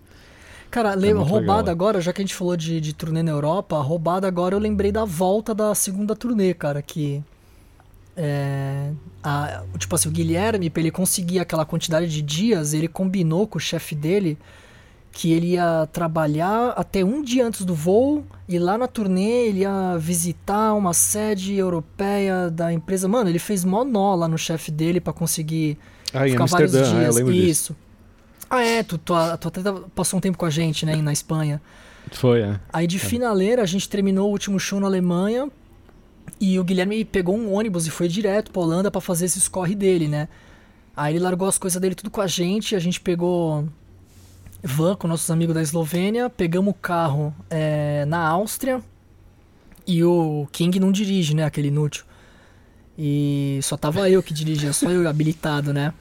[0.69, 1.71] Cara, é roubada legal.
[1.71, 4.91] agora, já que a gente falou de, de turnê na Europa, roubada agora eu lembrei
[4.91, 7.23] da volta da segunda turnê, cara, que.
[8.15, 8.91] É,
[9.23, 13.57] a, tipo assim, o Guilherme, pra ele conseguir aquela quantidade de dias, ele combinou com
[13.57, 14.37] o chefe dele
[15.13, 19.59] que ele ia trabalhar até um dia antes do voo e lá na turnê ele
[19.59, 23.07] ia visitar uma sede europeia da empresa.
[23.07, 25.77] Mano, ele fez mó nó lá no chefe dele para conseguir
[26.11, 26.87] ah, ficar vários dias.
[26.91, 27.73] Ah, eu lembro Isso.
[27.73, 27.75] Disso.
[28.49, 29.61] Ah, é, tu, tu, tu até
[29.95, 31.61] passou um tempo com a gente, né, na Espanha.
[32.11, 32.59] Foi, é.
[32.71, 32.99] Aí de é.
[32.99, 35.47] finaleira a gente terminou o último show na Alemanha
[36.39, 39.75] e o Guilherme pegou um ônibus e foi direto pra Holanda para fazer esse corre
[39.75, 40.27] dele, né?
[40.95, 43.67] Aí ele largou as coisas dele tudo com a gente, a gente pegou
[44.61, 48.81] van com nossos amigos da Eslovênia, pegamos o carro é, na Áustria
[49.85, 52.05] e o King não dirige, né, aquele inútil.
[52.97, 55.93] E só tava eu que dirigia, só eu habilitado, né?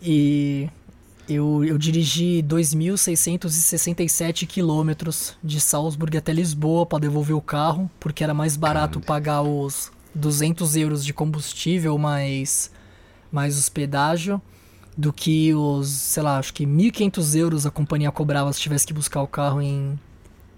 [0.00, 0.68] E
[1.28, 8.32] eu, eu dirigi 2.667 quilômetros de Salzburg até Lisboa para devolver o carro, porque era
[8.32, 9.06] mais barato Caramba.
[9.06, 12.70] pagar os 200 euros de combustível mais,
[13.30, 14.40] mais os pedágio
[14.96, 18.94] do que os, sei lá, acho que 1.500 euros a companhia cobrava se tivesse que
[18.94, 19.98] buscar o carro em,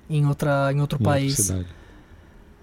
[0.08, 1.36] em, outra, em outro Em país.
[1.36, 1.66] cidade.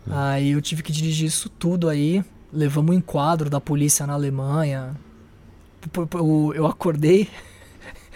[0.10, 2.24] Aí eu tive que dirigir isso tudo aí.
[2.53, 4.95] Levamos um enquadro da polícia na Alemanha.
[6.56, 7.28] Eu acordei.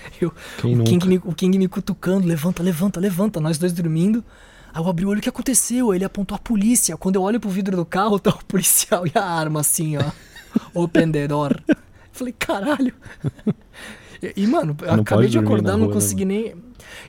[0.21, 0.83] eu- o?
[0.83, 4.23] King me, o King me cutucando, levanta, levanta, levanta, nós dois dormindo.
[4.73, 5.93] Aí eu abri o olho, o que aconteceu?
[5.93, 6.95] Ele apontou a polícia.
[6.95, 10.03] Quando eu olho pro vidro do carro, tá o policial e a arma assim, ó.
[10.73, 11.59] Open the door.
[12.11, 12.93] Falei, caralho.
[14.21, 16.55] E, e, mano, eu Não acabei de acordar, não rua, né, consegui nem.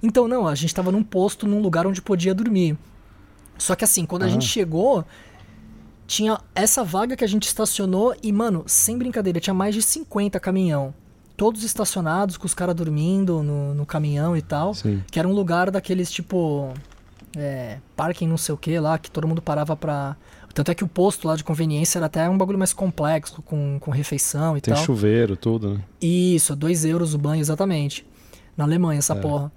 [0.03, 2.79] Então, não, a gente tava num posto, num lugar onde podia dormir.
[3.59, 4.29] Só que assim, quando a Ah.
[4.29, 5.05] gente chegou,
[6.07, 10.39] tinha essa vaga que a gente estacionou e, mano, sem brincadeira, tinha mais de 50
[10.41, 10.95] caminhão.
[11.41, 14.75] Todos estacionados, com os caras dormindo no, no caminhão e tal.
[14.75, 15.03] Sim.
[15.11, 16.71] Que era um lugar daqueles tipo.
[17.35, 20.17] É, parking não sei o que lá, que todo mundo parava pra.
[20.53, 23.79] Tanto é que o posto lá de conveniência era até um bagulho mais complexo, com,
[23.81, 24.85] com refeição e Tem tal.
[24.85, 25.81] chuveiro, tudo, né?
[25.99, 28.05] Isso, 2 euros o banho, exatamente.
[28.55, 29.17] Na Alemanha, essa É.
[29.19, 29.51] porra.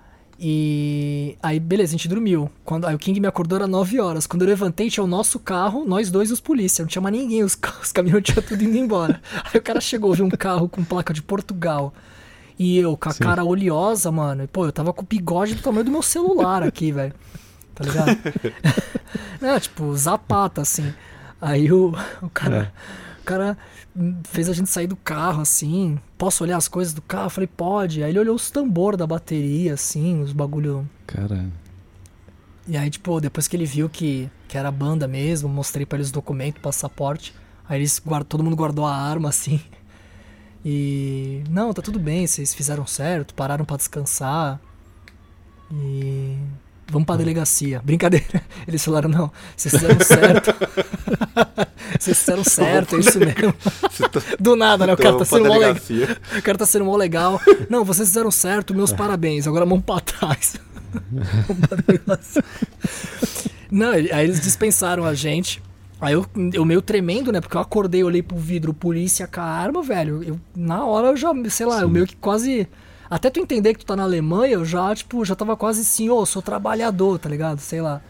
[0.46, 2.52] E aí, beleza, a gente dormiu.
[2.66, 4.28] Quando, aí o King me acordou era 9 horas.
[4.28, 6.84] Quando eu levantei, tinha o nosso carro, nós dois e os polícia.
[6.84, 9.22] Não tinha mais ninguém, os, os caminhões tinham tudo indo embora.
[9.46, 11.94] Aí o cara chegou, viu um carro com placa de Portugal.
[12.60, 13.24] E eu, com a Sim.
[13.24, 14.44] cara oleosa, mano.
[14.44, 17.14] E, pô, eu tava com o bigode do tamanho do meu celular aqui, velho.
[17.74, 18.18] Tá ligado?
[19.40, 20.94] Não, tipo, zapata, assim.
[21.40, 22.74] Aí o, o cara.
[23.22, 23.58] O cara
[24.24, 26.00] fez a gente sair do carro, assim.
[26.18, 27.28] Posso olhar as coisas do carro?
[27.28, 28.04] Eu falei, pode.
[28.04, 30.90] Aí ele olhou os tambor da bateria, assim, os bagulho.
[31.06, 31.46] Cara,
[32.68, 36.10] E aí, tipo, depois que ele viu que, que era banda mesmo, mostrei pra eles
[36.10, 37.34] o documento, passaporte.
[37.68, 38.26] Aí eles guard...
[38.26, 39.62] todo mundo guardou a arma, assim.
[40.66, 41.44] E.
[41.50, 44.60] Não, tá tudo bem, vocês fizeram certo, pararam pra descansar.
[45.72, 46.38] E.
[46.88, 47.82] Vamos pra delegacia.
[47.86, 48.42] Brincadeira.
[48.68, 50.54] Eles falaram, não, vocês fizeram certo.
[52.00, 53.54] vocês fizeram certo, é isso mesmo.
[53.54, 54.94] Tá- Do nada, né?
[54.94, 55.76] O cara tá sendo mó legal.
[56.38, 57.42] O cara tá sendo mó legal.
[57.70, 59.48] Não, vocês fizeram certo, meus parabéns.
[59.48, 60.56] Agora mão pra trás.
[63.72, 65.62] Não, aí eles dispensaram a gente.
[66.00, 67.40] Aí eu, eu meio tremendo, né?
[67.42, 70.22] Porque eu acordei, olhei pro vidro, polícia com a arma, velho.
[70.24, 72.68] Eu, na hora eu já, sei lá, eu meio que quase.
[73.10, 76.10] Até tu entender que tu tá na Alemanha, eu já, tipo, já tava quase assim,
[76.10, 77.60] ô, sou trabalhador, tá ligado?
[77.60, 78.02] Sei lá.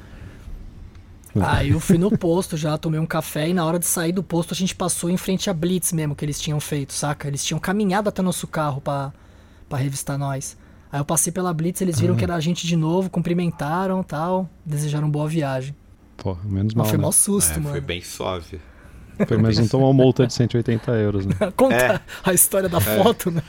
[1.42, 4.22] Aí eu fui no posto, já tomei um café e na hora de sair do
[4.22, 7.28] posto a gente passou em frente à Blitz mesmo que eles tinham feito, saca?
[7.28, 9.12] Eles tinham caminhado até nosso carro pra,
[9.68, 10.56] pra revistar nós.
[10.92, 14.48] Aí eu passei pela Blitz, eles viram que era a gente de novo, cumprimentaram tal,
[14.64, 15.76] desejaram boa viagem.
[16.18, 17.04] pô, menos mal, Mas foi né?
[17.06, 17.70] mó susto, É, mano.
[17.72, 18.62] foi bem suave.
[19.28, 21.36] Foi mais um tomar uma multa de 180 euros, né?
[21.58, 22.00] Conta É.
[22.24, 23.42] a história da foto, né?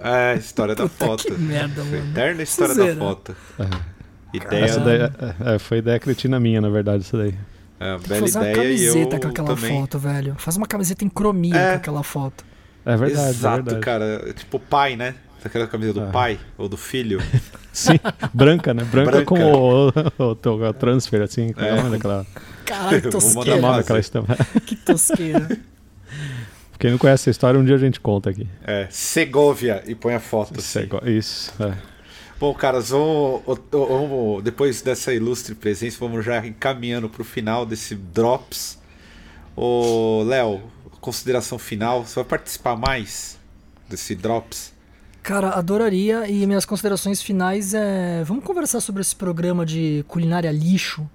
[0.00, 1.24] É, a história da foto.
[1.24, 1.96] que merda, mano.
[2.10, 3.36] eterna história da foto.
[3.58, 3.97] É.
[4.32, 7.34] Ideia, Essa daí, é, é, foi ideia cretina minha, na verdade, isso daí.
[7.80, 9.80] é, Tem que bela fazer uma ideia e eu camiseta com aquela também.
[9.80, 10.34] foto, velho.
[10.38, 11.70] Faz uma camiseta em cromia É.
[11.70, 12.44] com aquela foto.
[12.84, 13.80] É verdade, Exato, é verdade.
[13.80, 14.32] cara.
[14.34, 15.14] Tipo pai, né?
[15.44, 16.06] Aquela camisa do Ah.
[16.06, 17.20] pai ou do filho.
[17.72, 17.98] Sim,
[18.34, 18.82] branca, né?
[18.84, 19.24] Branca, Branca.
[19.26, 21.52] com o, o, o, o transfer, assim.
[21.52, 22.26] Como é daquela,
[22.64, 23.58] Caralho, que Vou mandar tosqueira.
[23.60, 24.36] uma- daquela estampa.
[24.66, 25.48] Que tosqueira.
[26.78, 28.46] Quem não conhece essa história, um dia a gente conta aqui.
[28.64, 30.54] É, Segovia e põe a foto.
[30.54, 30.88] É Assim.
[31.06, 31.72] isso, é.
[32.40, 38.78] Bom, caras, vamos, vamos- depois dessa ilustre presença, vamos já encaminhando pro final desse Drops.
[39.56, 40.62] Ô, Léo,
[41.00, 42.04] consideração final.
[42.04, 43.36] Você vai participar mais
[43.88, 44.72] desse Drops?
[45.22, 46.28] Cara, adoraria.
[46.28, 48.22] E minhas considerações finais é.
[48.24, 51.08] Vamos conversar sobre esse programa de culinária lixo.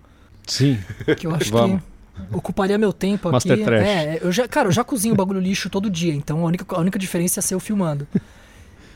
[0.46, 0.78] Sim,
[1.18, 1.82] Que eu acho Vamos.
[1.82, 3.48] que ocuparia meu tempo aqui.
[3.48, 3.88] Master Trash.
[3.88, 6.80] É, eu já, cara, eu já cozinho bagulho lixo todo dia, então a única, a
[6.80, 8.06] única diferença é ser eu filmando.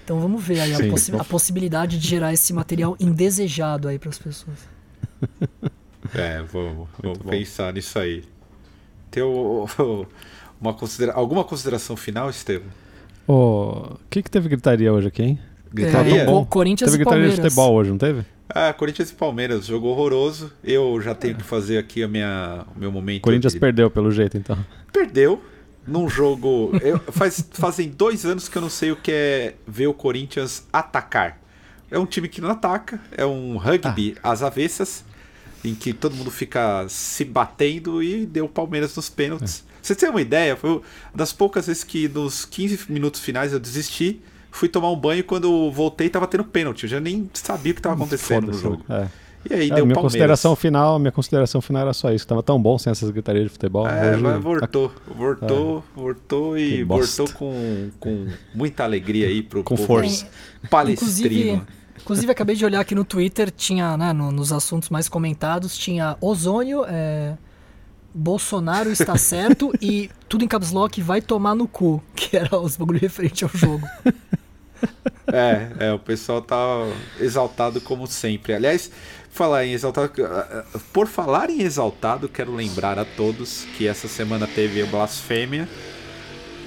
[0.07, 4.17] Então vamos ver aí a, possi- a possibilidade de gerar esse material indesejado aí pras
[4.17, 4.57] pessoas.
[6.15, 8.23] É, vamos, vamos pensar nisso aí.
[9.11, 12.69] Tem uma considera alguma consideração final, Estevam?
[13.27, 15.39] O que, que teve gritaria hoje aqui, hein?
[15.73, 16.21] Gritaria?
[16.21, 18.21] É, Co- Corinthians Teve e gritaria de futebol hoje, não teve?
[18.47, 20.53] Ah, Corinthians e Palmeiras, jogo horroroso.
[20.63, 23.23] Eu já tenho que fazer aqui a minha, o meu momento.
[23.23, 24.57] Corinthians de- perdeu pelo jeito, então.
[24.93, 25.43] perdeu
[25.87, 26.71] num jogo.
[26.81, 30.65] eu- faz, fazem dois anos que eu não sei o que é ver o Corinthians
[30.71, 31.39] atacar.
[31.89, 34.31] É um time que não ataca, é um rugby Ah.
[34.31, 35.05] às avessas,
[35.63, 39.63] em que todo mundo fica se batendo e deu o Palmeiras nos pênaltis.
[39.73, 39.77] É.
[39.81, 40.55] Você tem uma ideia?
[40.57, 40.81] Foi
[41.15, 44.21] das poucas vezes que nos 15 minutos finais eu desisti.
[44.51, 46.83] Fui tomar um banho e quando voltei tava tendo pênalti.
[46.83, 48.83] Eu já nem sabia o que estava acontecendo no jogo.
[48.89, 49.07] É.
[49.49, 50.01] E aí É, deu minha Palmeiras.
[50.01, 52.25] consideração final, minha consideração final era só isso.
[52.27, 53.87] Tava tão bom sem essas gritarias de futebol.
[53.87, 59.75] É, hoje, mas voltou, voltou, voltou e voltou com, com muita alegria aí pro Com
[59.75, 60.27] povo força.
[60.69, 61.53] palestrino.
[61.55, 61.61] Inclusive,
[62.01, 66.17] inclusive, acabei de olhar aqui no Twitter, tinha, né, no- nos assuntos mais comentados, tinha
[66.21, 67.35] ozônio, é,
[68.13, 72.75] Bolsonaro está certo e tudo em caps lock vai tomar no cu, que era os
[72.77, 73.87] bagulho referente ao jogo.
[75.31, 76.55] É, é, o pessoal tá
[77.19, 78.53] exaltado como sempre.
[78.53, 78.89] Aliás,
[79.37, 80.11] falar em exaltado,
[80.91, 85.69] por falar em exaltado, quero lembrar a todos que essa semana teve a Blasfêmia,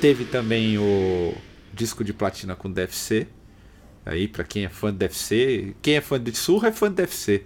[0.01, 1.35] teve também o
[1.75, 3.27] disco de platina com DFC.
[4.07, 7.03] Aí, para quem é fã de DFC, quem é fã de Surra é fã de
[7.03, 7.45] DFC.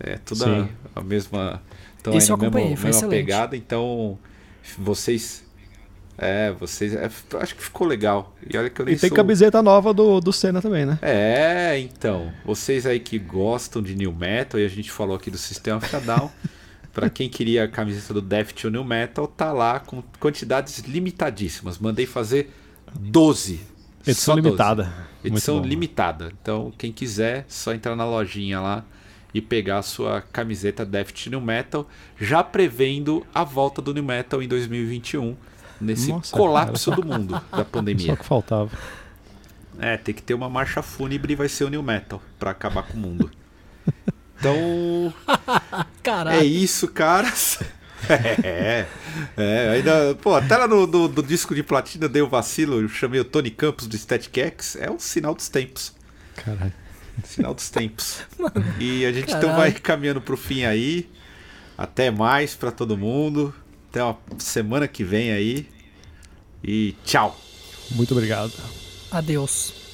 [0.00, 0.68] É tudo a,
[1.00, 1.62] a, mesma.
[2.00, 3.10] Então, Esse é foi mesma excelente.
[3.10, 3.56] pegada.
[3.56, 4.18] Então,
[4.78, 5.44] vocês.
[6.18, 6.94] É, vocês.
[6.94, 7.10] é,
[7.40, 8.34] acho que ficou legal.
[8.48, 9.16] E olha que eu nem E tem sou...
[9.16, 10.98] camiseta nova do, do Senna também, né?
[11.02, 12.32] É, então.
[12.44, 15.94] Vocês aí que gostam de New Metal, e a gente falou aqui do System of
[15.94, 16.30] a Down.
[16.92, 21.78] Pra quem queria a camiseta do Death to New Metal, tá lá com quantidades limitadíssimas.
[21.78, 22.50] Mandei fazer
[22.98, 23.60] 12.
[24.06, 24.46] Edição Só 12.
[24.46, 24.94] limitada.
[25.22, 26.32] Edição limitada.
[26.40, 28.82] Então, quem quiser, só entrar na lojinha lá
[29.34, 31.86] e pegar a sua camiseta Death to New Metal,
[32.18, 35.36] já prevendo a volta do New Metal em 2021,
[35.80, 38.06] nesse Nossa, colapso do mundo da pandemia.
[38.08, 38.70] Só que faltava.
[39.78, 42.82] É, tem que ter uma marcha fúnebre e vai ser o New Metal pra acabar
[42.84, 43.30] com o mundo.
[44.38, 45.12] Então,
[46.02, 46.40] Caralho.
[46.40, 47.58] é isso, caras.
[48.08, 48.86] É,
[49.36, 52.80] é, ainda, pô, até lá no, no- no disco de platina eu dei o vacilo,
[52.82, 55.92] eu chamei o Tony Campos do Static X, é um sinal dos tempos.
[56.36, 56.72] Caralho.
[57.24, 58.20] Sinal dos tempos.
[58.78, 59.56] E a gente então caralho.
[59.56, 61.08] vai caminhando pro fim aí.
[61.76, 63.52] Até mais pra todo mundo.
[63.96, 65.66] Até a semana que vem aí.
[66.62, 67.34] E tchau.
[67.92, 68.52] Muito obrigado.
[69.10, 69.85] Adeus.